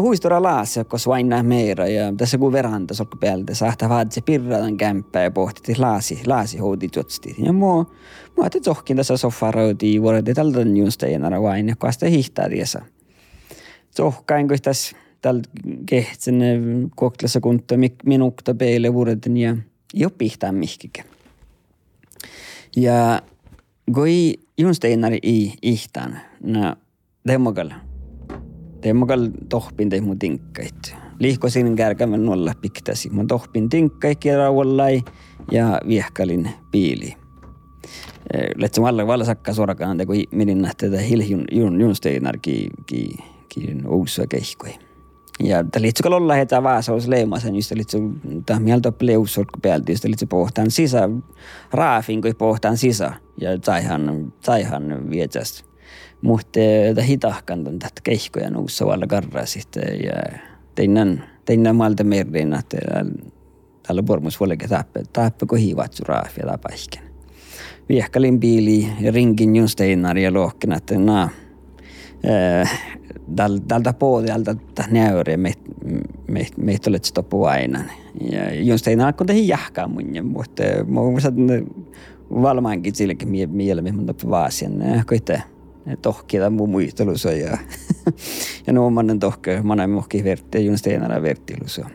huistora 0.00 0.42
laasi, 0.42 0.84
kun 0.84 0.98
näe 1.28 1.42
meira 1.42 1.86
ja 1.86 2.12
tässä 2.16 2.38
kun 2.38 2.52
verran 2.52 2.86
tässä 2.86 3.02
olkupäältä 3.02 3.54
saattaa 3.54 3.88
vaadita 3.88 4.14
se 4.14 4.20
pirratan 4.20 4.76
kämppää 4.76 5.22
ja 5.22 5.30
pohti 5.30 5.78
laasi, 5.78 6.22
laasi 6.26 6.58
hoiti 6.58 6.88
jutsti. 6.96 7.34
Ja 7.38 7.52
muu, 7.52 7.86
muu 8.36 8.46
että 8.46 8.60
zohkin 8.60 8.96
tässä 8.96 9.16
soffarauti 9.16 10.02
vuoritti 10.02 10.34
tältä 10.34 10.60
junsteina 10.60 11.30
sitten 11.90 12.10
hiihtää 12.10 12.48
tiesä 12.48 12.95
sohkaingoistas 13.96 14.94
tal 15.22 15.40
kehtsen 15.86 16.40
kuoklassa 16.96 17.40
kunto 17.40 17.74
minukta 18.04 18.54
peile 18.54 18.94
vuoden 18.94 19.36
ja 19.36 19.56
jopihtaa 19.94 20.52
mihkikä. 20.52 21.04
Ja 22.76 23.22
kui 23.94 24.34
juunsteinari 24.58 25.18
ei 25.22 25.52
ihtaan, 25.62 26.18
no 26.42 26.76
demokal, 27.28 27.70
demokal 28.82 29.28
tohpin 29.48 29.88
teimu 29.88 30.16
tinkkait. 30.16 30.94
Liihkosin 31.18 31.76
kärkämän 31.76 32.24
nolla 32.24 32.52
piktasi, 32.60 33.10
mun 33.10 33.26
tohpin 33.26 33.68
tinkkaik 33.68 34.24
ja 34.24 34.36
rauallai 34.36 35.02
ja 35.52 35.80
viehkalin 35.88 36.50
piiliin 36.70 37.16
lähtsime 38.56 38.88
alla 38.88 39.06
vallasakka 39.06 39.54
soraga 39.54 39.88
nende 39.88 40.06
kui 40.06 40.24
milline 40.30 40.70
teda 40.76 40.98
hiljun 40.98 41.44
juun 41.52 41.80
juunsteinargi 41.80 42.70
ki 42.86 43.02
kiin 43.60 43.88
uusia 43.88 44.26
kehkoja. 44.26 44.78
Ja 45.42 45.64
tällä 45.64 45.86
itse 45.86 46.08
olla 46.08 46.34
heitä 46.34 46.62
vaasaus 46.62 47.08
leimasen, 47.08 47.56
just 47.56 47.68
tällä 47.68 47.80
itse 47.80 47.98
tämä 48.46 48.60
mieltä 48.60 48.92
pleusot 48.92 49.48
päältä, 49.62 49.92
just 49.92 50.02
tällä 50.02 50.14
itse 50.14 50.26
pohtaan 50.26 50.70
sisä, 50.70 51.08
raafin 51.70 52.22
kun 52.22 52.34
pohtaan 52.38 52.76
sisä, 52.76 53.12
ja 53.40 53.50
saihan, 53.62 54.32
saihan 54.40 55.10
vietästä. 55.10 55.64
Mutta 56.22 56.60
hitahkan 57.06 57.64
tätä 57.64 58.00
kehkoja 58.02 58.50
noussa 58.50 58.86
valla 58.86 59.06
karraa 59.06 59.46
sitten, 59.46 60.04
ja 60.04 60.38
teinnän, 60.74 61.24
teinnän 61.44 61.76
maalta 61.76 62.04
merrin, 62.04 62.54
että 62.54 62.76
täällä 63.86 64.02
pormus 64.02 64.40
voikin 64.40 64.68
tappe, 64.68 65.02
tappe 65.12 65.46
kun 65.46 65.58
hiivatsu 65.58 66.04
raafia 66.06 66.46
tai 66.46 66.58
paikken. 66.62 67.02
Viehkalin 67.88 68.40
piili 68.40 68.88
ja 69.00 69.12
rinkin 69.12 69.56
junsteinar 69.56 70.18
ja 70.18 70.32
lohkina, 70.34 70.76
että 70.76 70.94
tältä 73.68 73.92
puolelta 73.92 74.56
näyriä 74.90 75.36
me, 75.36 75.52
me, 76.28 76.46
me 76.56 76.78
tulee 76.78 77.00
stoppu 77.02 77.44
aina. 77.44 77.84
Ja 78.30 78.54
just 78.54 78.88
ei 78.88 78.96
kun 79.16 79.26
tehdä 79.26 79.40
jahkaa 79.40 79.88
mun, 79.88 80.04
mutta 80.22 80.62
mun 80.84 82.42
valmaankin 82.42 82.94
silläkin 82.94 83.28
mielemme 83.48 83.92
mun 83.92 84.06
toppu 84.06 84.30
vaasian. 84.30 84.72
Koite 85.06 85.42
tohkia 86.02 86.50
mun 86.50 86.70
muistelussa 86.70 87.32
ja, 87.32 87.58
ja 88.66 88.72
no 88.72 88.90
mannen 88.90 89.18
tohke, 89.18 89.62
mannen 89.62 89.90
muhki 89.90 90.24
vertti, 90.24 90.58
ei 90.58 90.94
enää 90.94 91.22
verttilussa. 91.22 91.88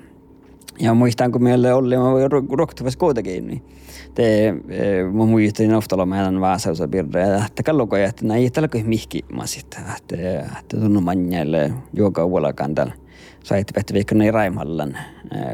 Ja 0.79 0.93
muistan, 0.93 1.31
kun 1.31 1.43
meillä 1.43 1.75
oli, 1.75 1.97
mä 1.97 2.03
roktavassa 2.57 2.99
kuitenkin, 2.99 3.47
niin 3.47 3.61
te 4.15 4.53
mun 5.11 5.29
muistin 5.29 5.73
oftalla 5.75 6.05
meidän 6.05 6.41
vaasausa 6.41 6.87
pirre, 6.87 7.23
että 7.45 7.63
kalloko 7.63 7.95
että 7.95 8.25
näin 8.25 8.51
tällä 8.51 8.67
kuin 8.67 8.89
mihki 8.89 9.25
masit, 9.33 9.77
että 9.97 10.15
että 10.59 10.77
tunnu 10.79 11.01
manjalle 11.01 11.73
joka 11.93 12.29
vuolakan 12.29 12.75
tällä. 12.75 12.93
Sait 13.43 13.67
pehti 13.75 13.93
viikko 13.93 14.15
näin 14.15 14.33
raimallan, 14.33 14.97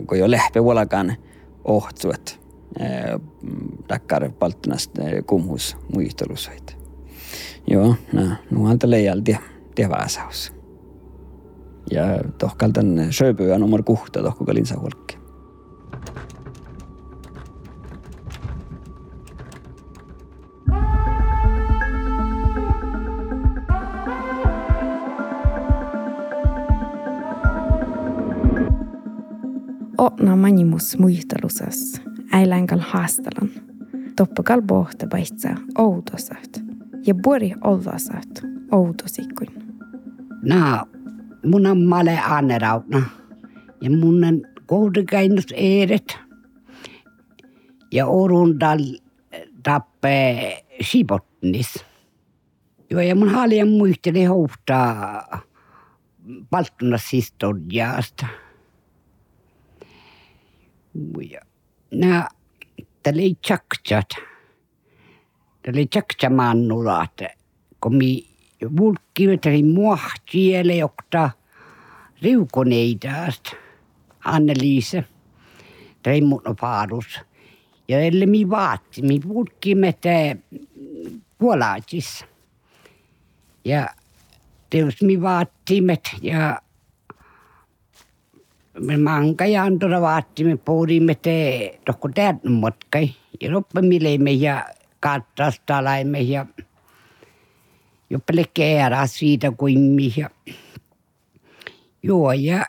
kun 0.08 0.20
jo 0.20 0.32
lähpe 0.32 0.64
vuolakan 0.64 1.16
ohtsuet 1.64 2.40
takkar 3.88 4.32
palttunasta 4.40 5.02
kumhus 5.28 5.78
muistelusoit. 5.94 6.78
Joo, 7.68 7.96
no, 8.14 8.22
nuolta 8.52 8.90
leijalti 8.90 9.38
ja 9.80 9.90
vaasaus. 9.90 10.54
Ja 11.92 12.04
tohkaltan 12.38 13.08
söpyä 13.10 13.58
nummer 13.58 13.84
kuhta 13.84 14.24
tohkukalin 14.24 14.66
saulkki. 14.66 15.18
Otna 15.94 16.27
manimus 30.58 30.98
muistelusas, 30.98 32.02
äilänkal 32.32 32.80
haastalan. 32.80 33.50
Toppakal 34.16 34.62
pohta 34.68 35.08
paitsa 35.08 35.50
outosat 35.78 36.62
ja 37.08 37.16
puori 37.24 37.54
ollasat 37.64 38.42
outosikkuin. 38.72 39.50
No, 40.42 40.86
mun 41.46 41.66
on 41.66 41.84
male 41.84 42.20
annerautna 42.30 43.04
ja 43.82 43.90
mun 43.90 44.24
on 44.24 44.42
kohdikainus 44.66 45.46
eeret 45.56 46.18
ja 47.92 48.08
orundal 48.08 48.80
tappe 49.64 50.58
sipotnis. 50.82 51.86
Joo, 52.90 53.02
ja 53.02 53.16
mun 53.16 53.30
haljan 53.30 53.70
muisteli 53.70 54.26
houftaa 54.26 55.42
palttunas 56.50 57.14
historiasta 57.14 58.26
muja. 60.98 61.42
Nää, 61.92 62.30
ei 63.06 63.38
tjaktjat. 63.48 64.10
Tällä 65.62 65.80
ei 65.80 65.88
tjaktjamaan 65.88 66.68
nulat. 66.68 67.22
Kun 67.82 67.96
mi 67.96 68.28
vulkkiveteri 68.78 69.64
muahtiele, 69.64 70.76
jokta 70.76 71.30
riukoneidast. 72.22 73.54
Anneliise. 74.26 75.04
Tämä 76.04 76.16
mun 76.22 76.42
faarus. 76.62 77.20
Ja 77.88 78.00
elle 78.00 78.26
mi 78.26 78.50
vaatti, 78.50 79.02
mi 79.02 79.20
vulkkimme 79.28 79.94
puolaatis. 81.38 82.26
Ja 83.66 83.90
teos 84.70 85.02
mi 85.02 85.22
vaattimet 85.22 86.10
ja 86.22 86.62
me 88.80 88.98
manka 88.98 89.46
ja 89.46 89.64
antora 89.64 90.02
vaatti 90.02 90.44
me 90.44 90.58
pohdimme 90.58 91.16
te 91.16 91.80
tohko 91.86 92.10
täät 92.10 92.44
motkai. 92.44 93.10
Ja 93.42 93.54
loppa 93.54 93.82
milemme 93.82 94.32
ja 94.32 94.66
kattastalaimme 95.00 96.22
ja 96.22 96.46
joppele 98.10 98.44
keera 98.54 99.08
siitä 99.08 99.52
kuin 99.52 99.98
ja 100.18 100.30
joo 102.04 102.32
ja 102.32 102.66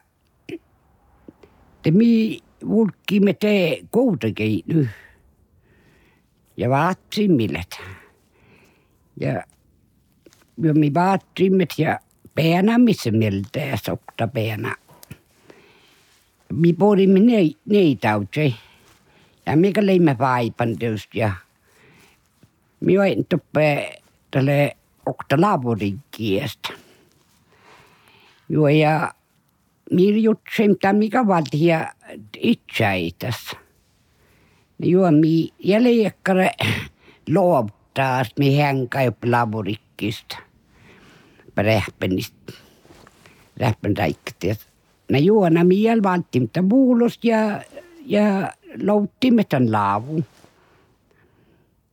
te 1.83 1.91
mi 1.91 2.39
vulkkimme 2.69 3.33
te 3.33 3.79
koutakei 3.91 4.63
nyt. 4.67 4.89
Ja 6.57 6.71
vaatsimillet. 6.71 7.81
Ja 9.21 9.43
ja 10.63 10.75
mi 10.75 10.95
vaatsimmet 10.95 11.75
ja 11.79 11.99
peana 12.35 12.79
missä 12.79 13.11
mieltä 13.11 13.59
ja 13.59 13.77
sokta 13.77 14.29
peana. 14.29 14.75
Mi 16.53 16.73
porimme 16.73 17.21
ne, 17.21 17.51
neitautse. 17.65 18.55
Ja 19.47 19.57
mikä 19.57 19.87
leimme 19.87 20.19
vaipan 20.19 20.79
tietysti 20.79 21.19
ja 21.19 21.33
mi 22.81 22.99
vain 22.99 23.27
toppe 23.27 23.93
tälle 24.31 24.77
okta 25.07 25.37
kiestä. 26.11 26.69
Joo 28.49 28.69
ja 28.69 29.15
mirjutsem 29.91 30.77
mikä 30.93 31.27
valtia 31.27 31.93
itsäitäs. 32.37 33.57
Joo 34.79 35.11
mi 35.11 35.49
jäljekkare 35.59 36.51
luovuttaa 37.35 38.23
mi 38.39 38.59
hänkä 38.59 39.13
laborikkista. 39.25 40.37
Rähpenistä. 41.57 42.53
Rähpen 43.57 43.97
räikkätiet. 43.97 44.69
Ne 45.09 45.19
juona 45.19 45.65
mi 45.65 45.83
jäl 45.83 46.03
valtimta 46.03 46.63
buulos 46.63 47.19
ja 47.23 47.63
ja 48.07 48.53
louttimet 48.83 49.53
on 49.53 49.73
laavu. 49.73 50.25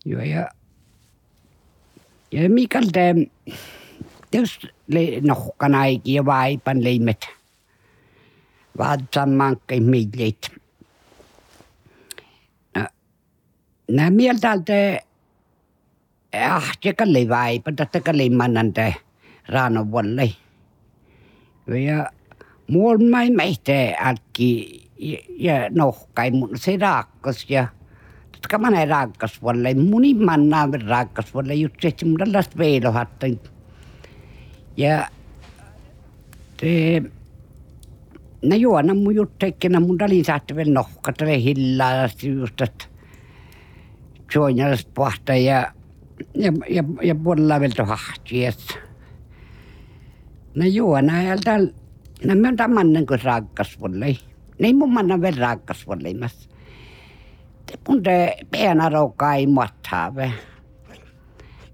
Joo 0.06 0.22
ja 0.22 0.50
ja 2.32 2.50
mikäl 2.50 2.86
te 2.94 3.16
jos 4.34 4.60
le 4.88 5.22
nohkanaikin 5.22 6.14
ja 6.14 6.26
vaipan 6.26 6.84
leimet 6.84 7.28
vaatsamankai 8.78 9.80
millit. 9.80 10.52
No, 12.76 12.88
nää 13.92 14.10
mieltältä 14.10 15.00
ahtiakalle 16.50 17.30
vaipa, 17.30 17.72
tattakalle 17.72 18.30
mannante 18.30 18.96
raanovuolle. 19.48 20.30
Ja 21.68 22.12
muolmai 22.68 23.30
meitä 23.30 23.72
alki 24.02 24.82
ja 25.30 25.54
nohkai 25.70 26.32
mun 26.32 26.50
se 26.56 26.78
raakkas 26.78 27.46
ja 27.50 27.68
Tatka 28.32 28.58
mä 28.58 28.86
raakkas 28.86 29.42
vuolle. 29.42 29.74
Muni 29.74 30.14
mannaa 30.14 30.70
raakkas 30.88 31.34
vuolle 31.34 31.54
just 31.54 31.76
se, 31.82 31.88
että 31.88 32.06
mun 32.06 32.18
tällaista 32.18 32.58
veilohatta. 32.58 33.28
Ja 34.78 35.08
te 36.58 37.02
No 38.46 38.56
juona 38.56 38.94
mun 38.94 39.16
jutteikkinä 39.16 39.80
mun 39.80 39.98
talin 39.98 40.26
saatte 40.26 40.56
vielä 40.56 40.74
nohkata 40.74 41.26
ja 41.26 41.38
hillaa 41.38 42.10
just, 42.24 42.62
että 42.62 42.86
suonjalaiset 44.34 44.94
pohta 44.94 45.36
ja, 45.36 45.72
ja, 46.36 46.54
ja, 46.70 46.84
ja 47.04 47.16
puolella 47.16 47.60
vielä 47.60 47.86
hahtiet. 47.86 48.80
No 50.56 50.66
juona 50.66 51.22
ja 51.22 51.38
täällä, 51.44 51.72
no 52.24 52.34
oon 52.48 52.56
tämän 52.56 53.06
kuin 53.08 53.24
raakkas 53.24 53.80
vuolle. 53.80 54.18
Ne 54.60 54.74
mun 54.74 54.94
manna 54.94 55.22
vielä 55.22 55.38
raakkas 55.40 55.88
vuolle. 55.88 56.10
Mun 57.88 58.04
te 58.04 58.38
peänä 58.52 58.90
roukaa 58.90 59.36
ei 59.36 59.48
muottaave. 59.48 60.32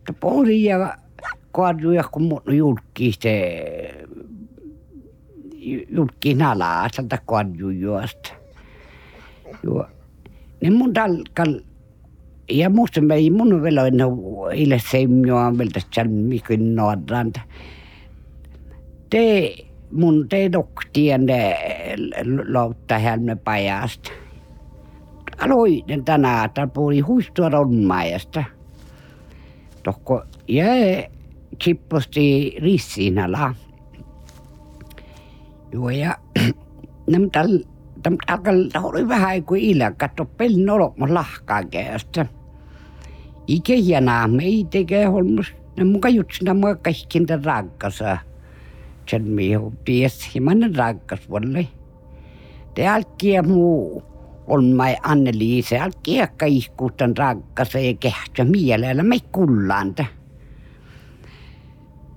Te 0.05 0.13
pohdi 0.19 0.63
ja 0.63 0.97
korjuja 1.51 2.03
kun 2.03 2.23
mun 2.23 2.41
julkiste 2.47 3.53
julkin 5.89 6.41
alaa 6.41 6.89
sieltä 6.91 7.17
korjujuosta. 7.25 8.33
Joo. 9.63 9.85
Ne 10.61 10.69
mun 10.69 10.93
talkal 10.93 11.59
ja 12.49 12.69
musta 12.69 13.01
me 13.01 13.15
ei 13.15 13.29
mun 13.29 13.63
vielä 13.63 13.87
en 13.87 13.95
ile 14.53 14.81
seimjoa 14.91 15.57
vielä 15.57 15.71
tässä 15.73 16.03
mikin 16.03 16.75
nuodrant. 16.75 17.39
Te 19.09 19.53
mun 19.91 20.29
te 20.29 20.51
doktien 20.51 21.27
de 21.27 21.57
loutta 22.47 22.97
helme 22.97 23.35
pajasta. 23.35 24.11
Aloin 25.37 26.05
tänään, 26.05 26.45
että 26.45 26.67
puhui 26.67 26.99
huistua 26.99 27.49
ronmaajasta. 27.49 28.43
Tohko 29.83 30.23
jäi 30.47 31.07
kipposti 31.57 32.55
rissiin 32.61 33.19
alaa. 33.19 33.55
Joo, 35.71 35.89
ja 35.89 36.17
nämä 37.11 37.27
alkal 38.27 38.69
oli 38.83 39.07
vähän 39.07 39.43
kuin 39.43 39.61
illä, 39.61 39.91
katso 39.91 40.25
pelin 40.25 40.69
olokmo 40.69 41.13
lahkaa 41.13 41.63
kästä. 41.63 42.25
Ike 43.47 43.75
hienaa, 43.75 44.27
me 44.27 44.43
ei 44.43 44.65
tekee 44.69 45.05
holmus. 45.05 45.53
Ne 45.77 45.83
muka 45.83 46.09
jutsina 46.09 46.53
mua 46.53 46.75
kaikkiin 46.75 47.25
tämän 47.25 47.45
rakkasa. 47.45 48.17
Sen 49.09 49.27
mihu 49.27 49.73
ties, 49.85 50.35
ja 50.35 50.41
mä 50.41 50.55
ne 50.55 50.69
rakkas 50.75 51.29
volle. 51.29 51.67
Te 52.73 52.87
alkia 52.87 53.43
muu 53.43 54.03
on 54.47 54.65
mai 54.65 54.95
Anne-Liise, 55.03 55.79
alkia 55.79 56.27
kaikkuutan 56.27 57.17
rakkasa 57.17 57.79
ja 57.79 57.93
kehtsä 57.93 58.43
mielellä 58.43 59.03
me 59.03 59.17
kullanta. 59.31 60.05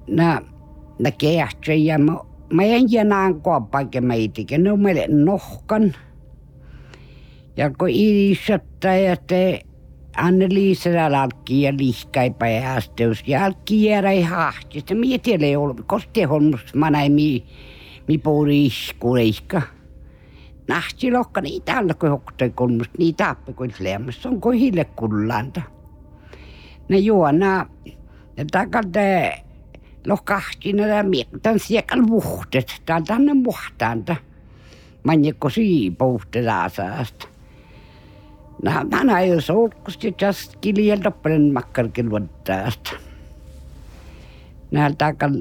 Nä, 0.07 0.43
nä 0.99 1.11
kehtsä 1.11 1.75
ja 1.75 1.99
mä 1.99 2.17
mä 2.55 2.63
en 2.63 2.93
jänään 2.93 3.41
kuoppaike 3.41 4.01
meitikin, 4.01 4.63
ne 4.63 4.73
on 4.73 4.81
meille 4.81 5.07
nohkan. 5.09 5.95
Ja 7.57 7.71
kun 7.71 7.89
iisatta 7.89 8.89
ja 8.89 9.17
te 9.17 9.61
Anne-Liisa 10.17 10.91
alkki 11.23 11.63
ja 11.63 11.73
lihkai 11.79 12.31
päästeys 12.31 13.23
ja 13.27 13.45
alkki 13.45 13.85
jäädä 13.85 14.11
ei 14.11 14.23
hahti. 14.23 14.79
Sitten 14.79 14.99
mie 14.99 15.19
tiedä 15.19 15.47
ei 15.47 15.57
ollut, 15.57 15.81
koste 15.87 16.23
holmus 16.23 16.75
mä 16.75 16.91
näin 16.91 17.13
mi, 17.13 17.45
mi 18.09 18.19
puuri 18.19 18.67
iskureikka. 18.67 19.63
Nahti 20.69 21.13
lohka 21.13 21.41
niitä 21.41 21.79
alkoi 21.79 22.11
hokte 22.11 22.49
kolmus, 22.49 22.91
niitä 22.99 23.29
appi 23.29 23.53
kuin 23.53 23.75
leemassa, 23.81 24.29
on 24.29 24.41
kuin 24.41 24.59
hille 24.59 24.85
kullanta. 24.85 25.63
Ne 26.89 26.99
juona, 26.99 27.67
ja 28.37 28.45
takalta 28.51 29.01
lohkahtina 30.07 30.87
ja 30.87 31.03
miektan 31.03 31.59
siekal 31.59 32.03
vuhtet. 32.09 32.83
Tää 32.87 32.97
on 32.97 33.05
tänne 33.05 33.35
muhtaanta. 33.35 34.17
Manjekko 35.05 35.51
siipuhte 35.51 36.45
taasasta. 38.63 38.89
Nää 38.89 39.05
mä 39.05 39.05
näin 39.05 39.43
solkusti 39.43 40.13
tästä 40.13 40.59
kiljel 40.61 41.01
doppelen 41.05 41.53
makkarkin 41.53 42.09
luottaasta. 42.09 42.91
Nää 44.71 44.91
takal 44.99 45.33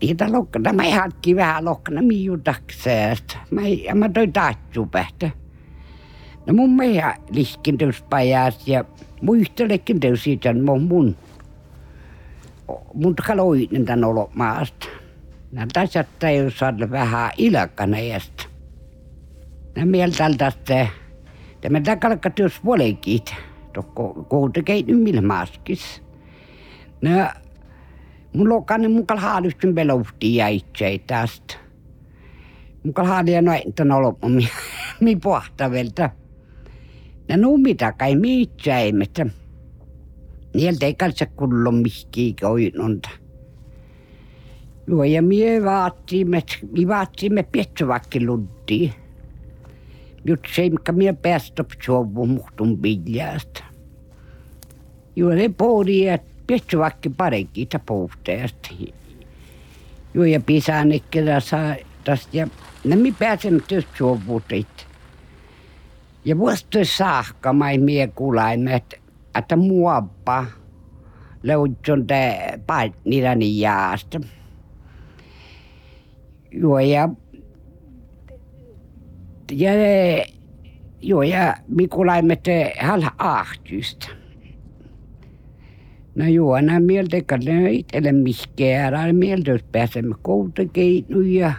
Niitä 0.00 0.32
lokkana, 0.32 0.72
mä 0.72 0.82
hakki 0.94 1.36
vähän 1.36 1.64
lokkana 1.64 2.02
miutakseesta. 2.02 3.36
Mä, 3.50 3.60
mä 3.94 4.08
toi 4.08 4.28
taatsu 4.28 4.86
pähtä. 4.86 5.30
No 6.46 6.54
mun 6.54 6.76
meidän 6.76 7.14
lihkin 7.30 7.78
ja 8.66 8.84
muistelekin 9.22 10.00
siitä 10.14 10.54
mun 10.54 10.82
mun 10.82 11.16
mutta 12.94 13.22
kaloinen 13.26 13.84
tän 13.84 14.04
olo 14.04 14.30
maasta. 14.34 14.86
Nämä 15.52 15.66
tässä 15.72 16.04
ei 16.22 16.50
saada 16.50 16.90
vähän 16.90 17.30
ilkaneesta. 17.36 18.44
Nämä 19.76 19.86
mieltä 19.86 20.30
tästä, 20.38 20.86
tämä 21.64 21.80
takalka 21.80 22.30
työs 22.30 22.64
volekit, 22.64 23.34
tokko 23.72 24.26
kuitenkin 24.28 24.84
ymmillä 24.88 25.22
maskis. 25.22 26.02
Nämä 27.00 27.34
mun 28.34 28.48
lokainen 28.48 28.90
mukal 28.90 29.18
haalystyn 29.18 29.74
pelouhti 29.74 30.34
ja 30.34 30.48
itse 30.48 31.00
tästä. 31.06 31.54
Mukal 32.84 33.06
haalia 33.06 33.42
noin 33.42 33.74
tän 33.74 33.92
olo 33.92 34.18
mi, 34.28 34.48
mi 35.00 35.16
pohtavelta. 35.16 36.10
Ja 37.28 37.36
no 37.36 37.56
mitä 37.56 37.92
kai 37.92 38.16
mi 38.16 38.42
itse 38.42 38.74
ei, 38.76 38.92
Niiltä 40.54 40.86
ei 40.86 40.94
kanssa 40.94 41.26
kullo 41.26 41.72
mihkiin 41.72 42.36
koinonta. 42.40 43.08
Joo, 44.86 45.04
ja 45.04 45.22
mie 45.22 45.64
vaatimme, 45.64 46.42
mi 46.72 46.88
vaatimme 46.88 47.42
pietsävakki 47.42 48.26
ludtiin. 50.24 50.30
Jut 50.30 50.40
se, 50.54 50.70
mikä 50.70 50.92
mie 50.92 51.12
päästä 51.12 51.64
suovu 51.84 52.26
muhtun. 52.26 52.78
Joo, 55.16 55.30
ne 55.30 55.48
poodi, 55.48 56.08
että 56.08 56.34
pietsävakki 56.46 57.08
parekin 57.08 57.68
puhteesta. 57.86 58.68
Joo, 60.14 60.24
ja 60.24 60.40
pisaanekkellä 60.40 61.40
saa 61.40 61.76
tästä, 62.04 62.36
ja 62.36 62.48
ne 62.84 62.96
mi 62.96 63.12
pääsen 63.12 63.62
työstä 63.68 63.90
suovuutit. 63.96 64.86
Ja 66.24 66.38
vuostoissa 66.38 66.96
saakka, 66.96 67.52
mai 67.52 67.78
mie 67.78 68.06
kuulaimet, 68.06 69.00
että 69.38 69.56
muoppa 69.56 70.46
löytyn 71.42 72.06
te 72.06 72.38
paitnirani 72.66 73.60
jaasta. 73.60 74.20
Joo, 76.50 76.78
ja, 76.78 77.08
ja 79.54 79.70
joo, 81.00 81.22
ja 81.22 81.56
Mikulaimet 81.68 82.44
hal 82.80 83.02
ahtystä. 83.18 84.06
No 86.14 86.26
joo, 86.28 86.60
nämä 86.60 86.80
mieltä, 86.80 87.16
että 87.16 87.38
ne 87.38 87.72
itselle 87.72 88.12
mihkeärään 88.12 89.16
mieltä, 89.16 89.50
jos 89.50 89.62
pääsemme 89.72 90.14
koutakeinu 90.22 91.20
ja 91.20 91.52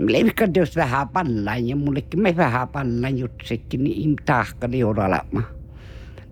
Leivkä 0.00 0.48
jos 0.56 0.76
vähän 0.76 1.08
pallaan 1.08 1.68
ja 1.68 1.76
mullekin 1.76 2.20
me 2.20 2.36
vähän 2.36 2.68
pallaan 2.68 3.18
jutsekin, 3.18 3.84
niin 3.84 4.16
tahkali 4.24 4.84
oralama. 4.84 5.42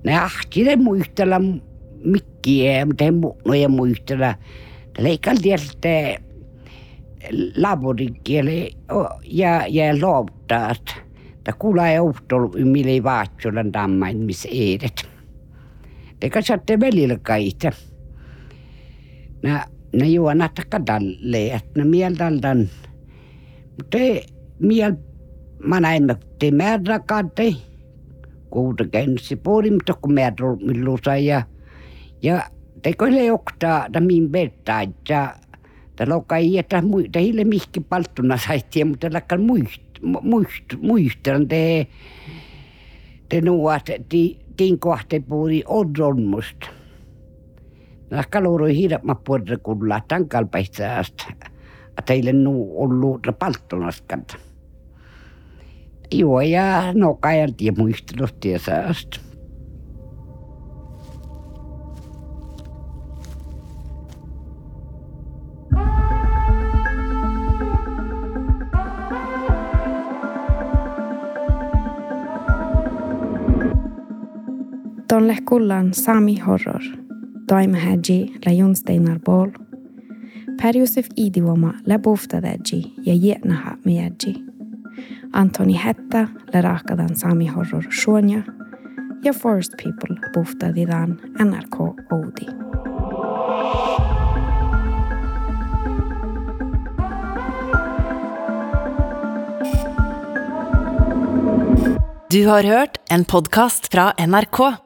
Ne 0.04 0.18
ahtile 0.18 0.76
muistella 0.76 1.40
mikkiä, 2.04 2.86
mutta 2.86 3.04
ei 3.04 3.10
muutnoja 3.10 3.68
muistella. 3.68 4.34
Leikaltiin 4.98 5.58
sitten 5.58 6.25
laborikieli 7.56 8.72
ja, 9.24 9.66
ja 9.68 10.00
looptaat. 10.00 10.82
Ta 11.44 11.52
kuulee 11.52 11.94
johtol 11.94 12.48
mille 12.64 13.02
vaatsulan 13.02 13.72
tammain, 13.72 14.18
missä 14.18 14.48
edet. 14.52 15.08
Te 16.20 16.30
katsotte 16.30 16.80
välillä 16.80 17.18
kaita. 17.22 17.70
Nä, 19.42 19.66
nä 19.92 20.06
juona 20.06 20.48
takadalle, 20.48 21.46
että 21.46 21.70
nä 21.80 21.84
mieltältän. 21.84 22.68
Mutta 23.76 23.98
miel, 24.58 24.92
mä 25.58 25.80
näin, 25.80 26.06
te 26.38 26.50
määrä 26.50 26.98
kate. 26.98 27.54
Kuuta 28.50 28.84
käynnissä 28.84 29.36
puoli, 29.36 29.70
mutta 29.70 29.94
kun 29.94 30.14
määrä 30.14 30.56
millusa 30.66 31.16
ja, 31.16 31.42
ja 32.22 32.42
te 32.82 32.92
kyllä 32.98 33.20
joktaa, 33.20 33.86
että 33.86 34.00
min 34.00 34.30
bettaa, 34.30 34.80
että 34.80 35.36
Taloka 35.96 36.36
ei 36.36 36.52
jätä 36.52 36.82
muita, 36.82 37.18
hille 37.18 37.44
mihki 37.44 37.80
palttuna 37.80 38.36
saittiin, 38.36 38.88
mutta 38.88 39.08
lakkan 39.12 39.40
muist, 39.40 39.82
muist, 40.22 40.64
muistan 40.80 41.48
te, 41.48 41.86
te 43.28 43.40
nuot, 43.40 43.82
ti, 44.08 44.38
tin 44.56 44.78
kohte 44.78 45.20
puuri 45.20 45.62
odronmust. 45.66 46.56
Lakka 48.10 48.40
luurui 48.40 48.76
hiidapma 48.76 49.14
puolta 49.14 49.58
kulla 49.58 50.00
tankalpaista 50.08 50.82
teille 52.06 52.32
nuu 52.32 52.82
ollut 52.82 53.26
palttunaskat. 53.38 54.36
Joo, 56.12 56.40
ja 56.40 56.92
no 56.94 57.14
kajaltiin 57.14 57.74
muistelusti 57.78 58.50
ja 58.50 58.58
saasta. 75.20 75.42
Tonle 75.46 75.92
Sami 75.92 76.38
Horror, 76.40 76.82
Daima 77.48 77.78
Haji 77.78 78.38
la 78.44 78.52
Jonsteinar 78.52 79.18
Bol. 79.18 79.50
Per 80.62 80.76
Josef 80.76 81.08
Idioma 81.16 81.72
la 81.86 81.98
Boftadäji 81.98 82.94
ja 83.04 83.14
Jetnaha 83.14 83.76
Miyaji. 83.84 84.36
Antoni 85.32 85.74
Hetta 85.74 86.28
la 86.52 86.60
Rakadan 86.60 87.16
Sami 87.16 87.46
Horror 87.46 87.84
Shonja 87.90 88.42
ja 89.24 89.32
Forest 89.32 89.72
People 89.76 90.16
Boftadidan 90.34 91.20
NRK 91.38 91.80
Odi. 92.12 92.46
Du 102.30 102.46
har 102.46 102.64
hört 102.64 102.96
en 103.10 103.24
podcast 103.24 103.92
från 103.92 104.12
NRK. 104.28 104.85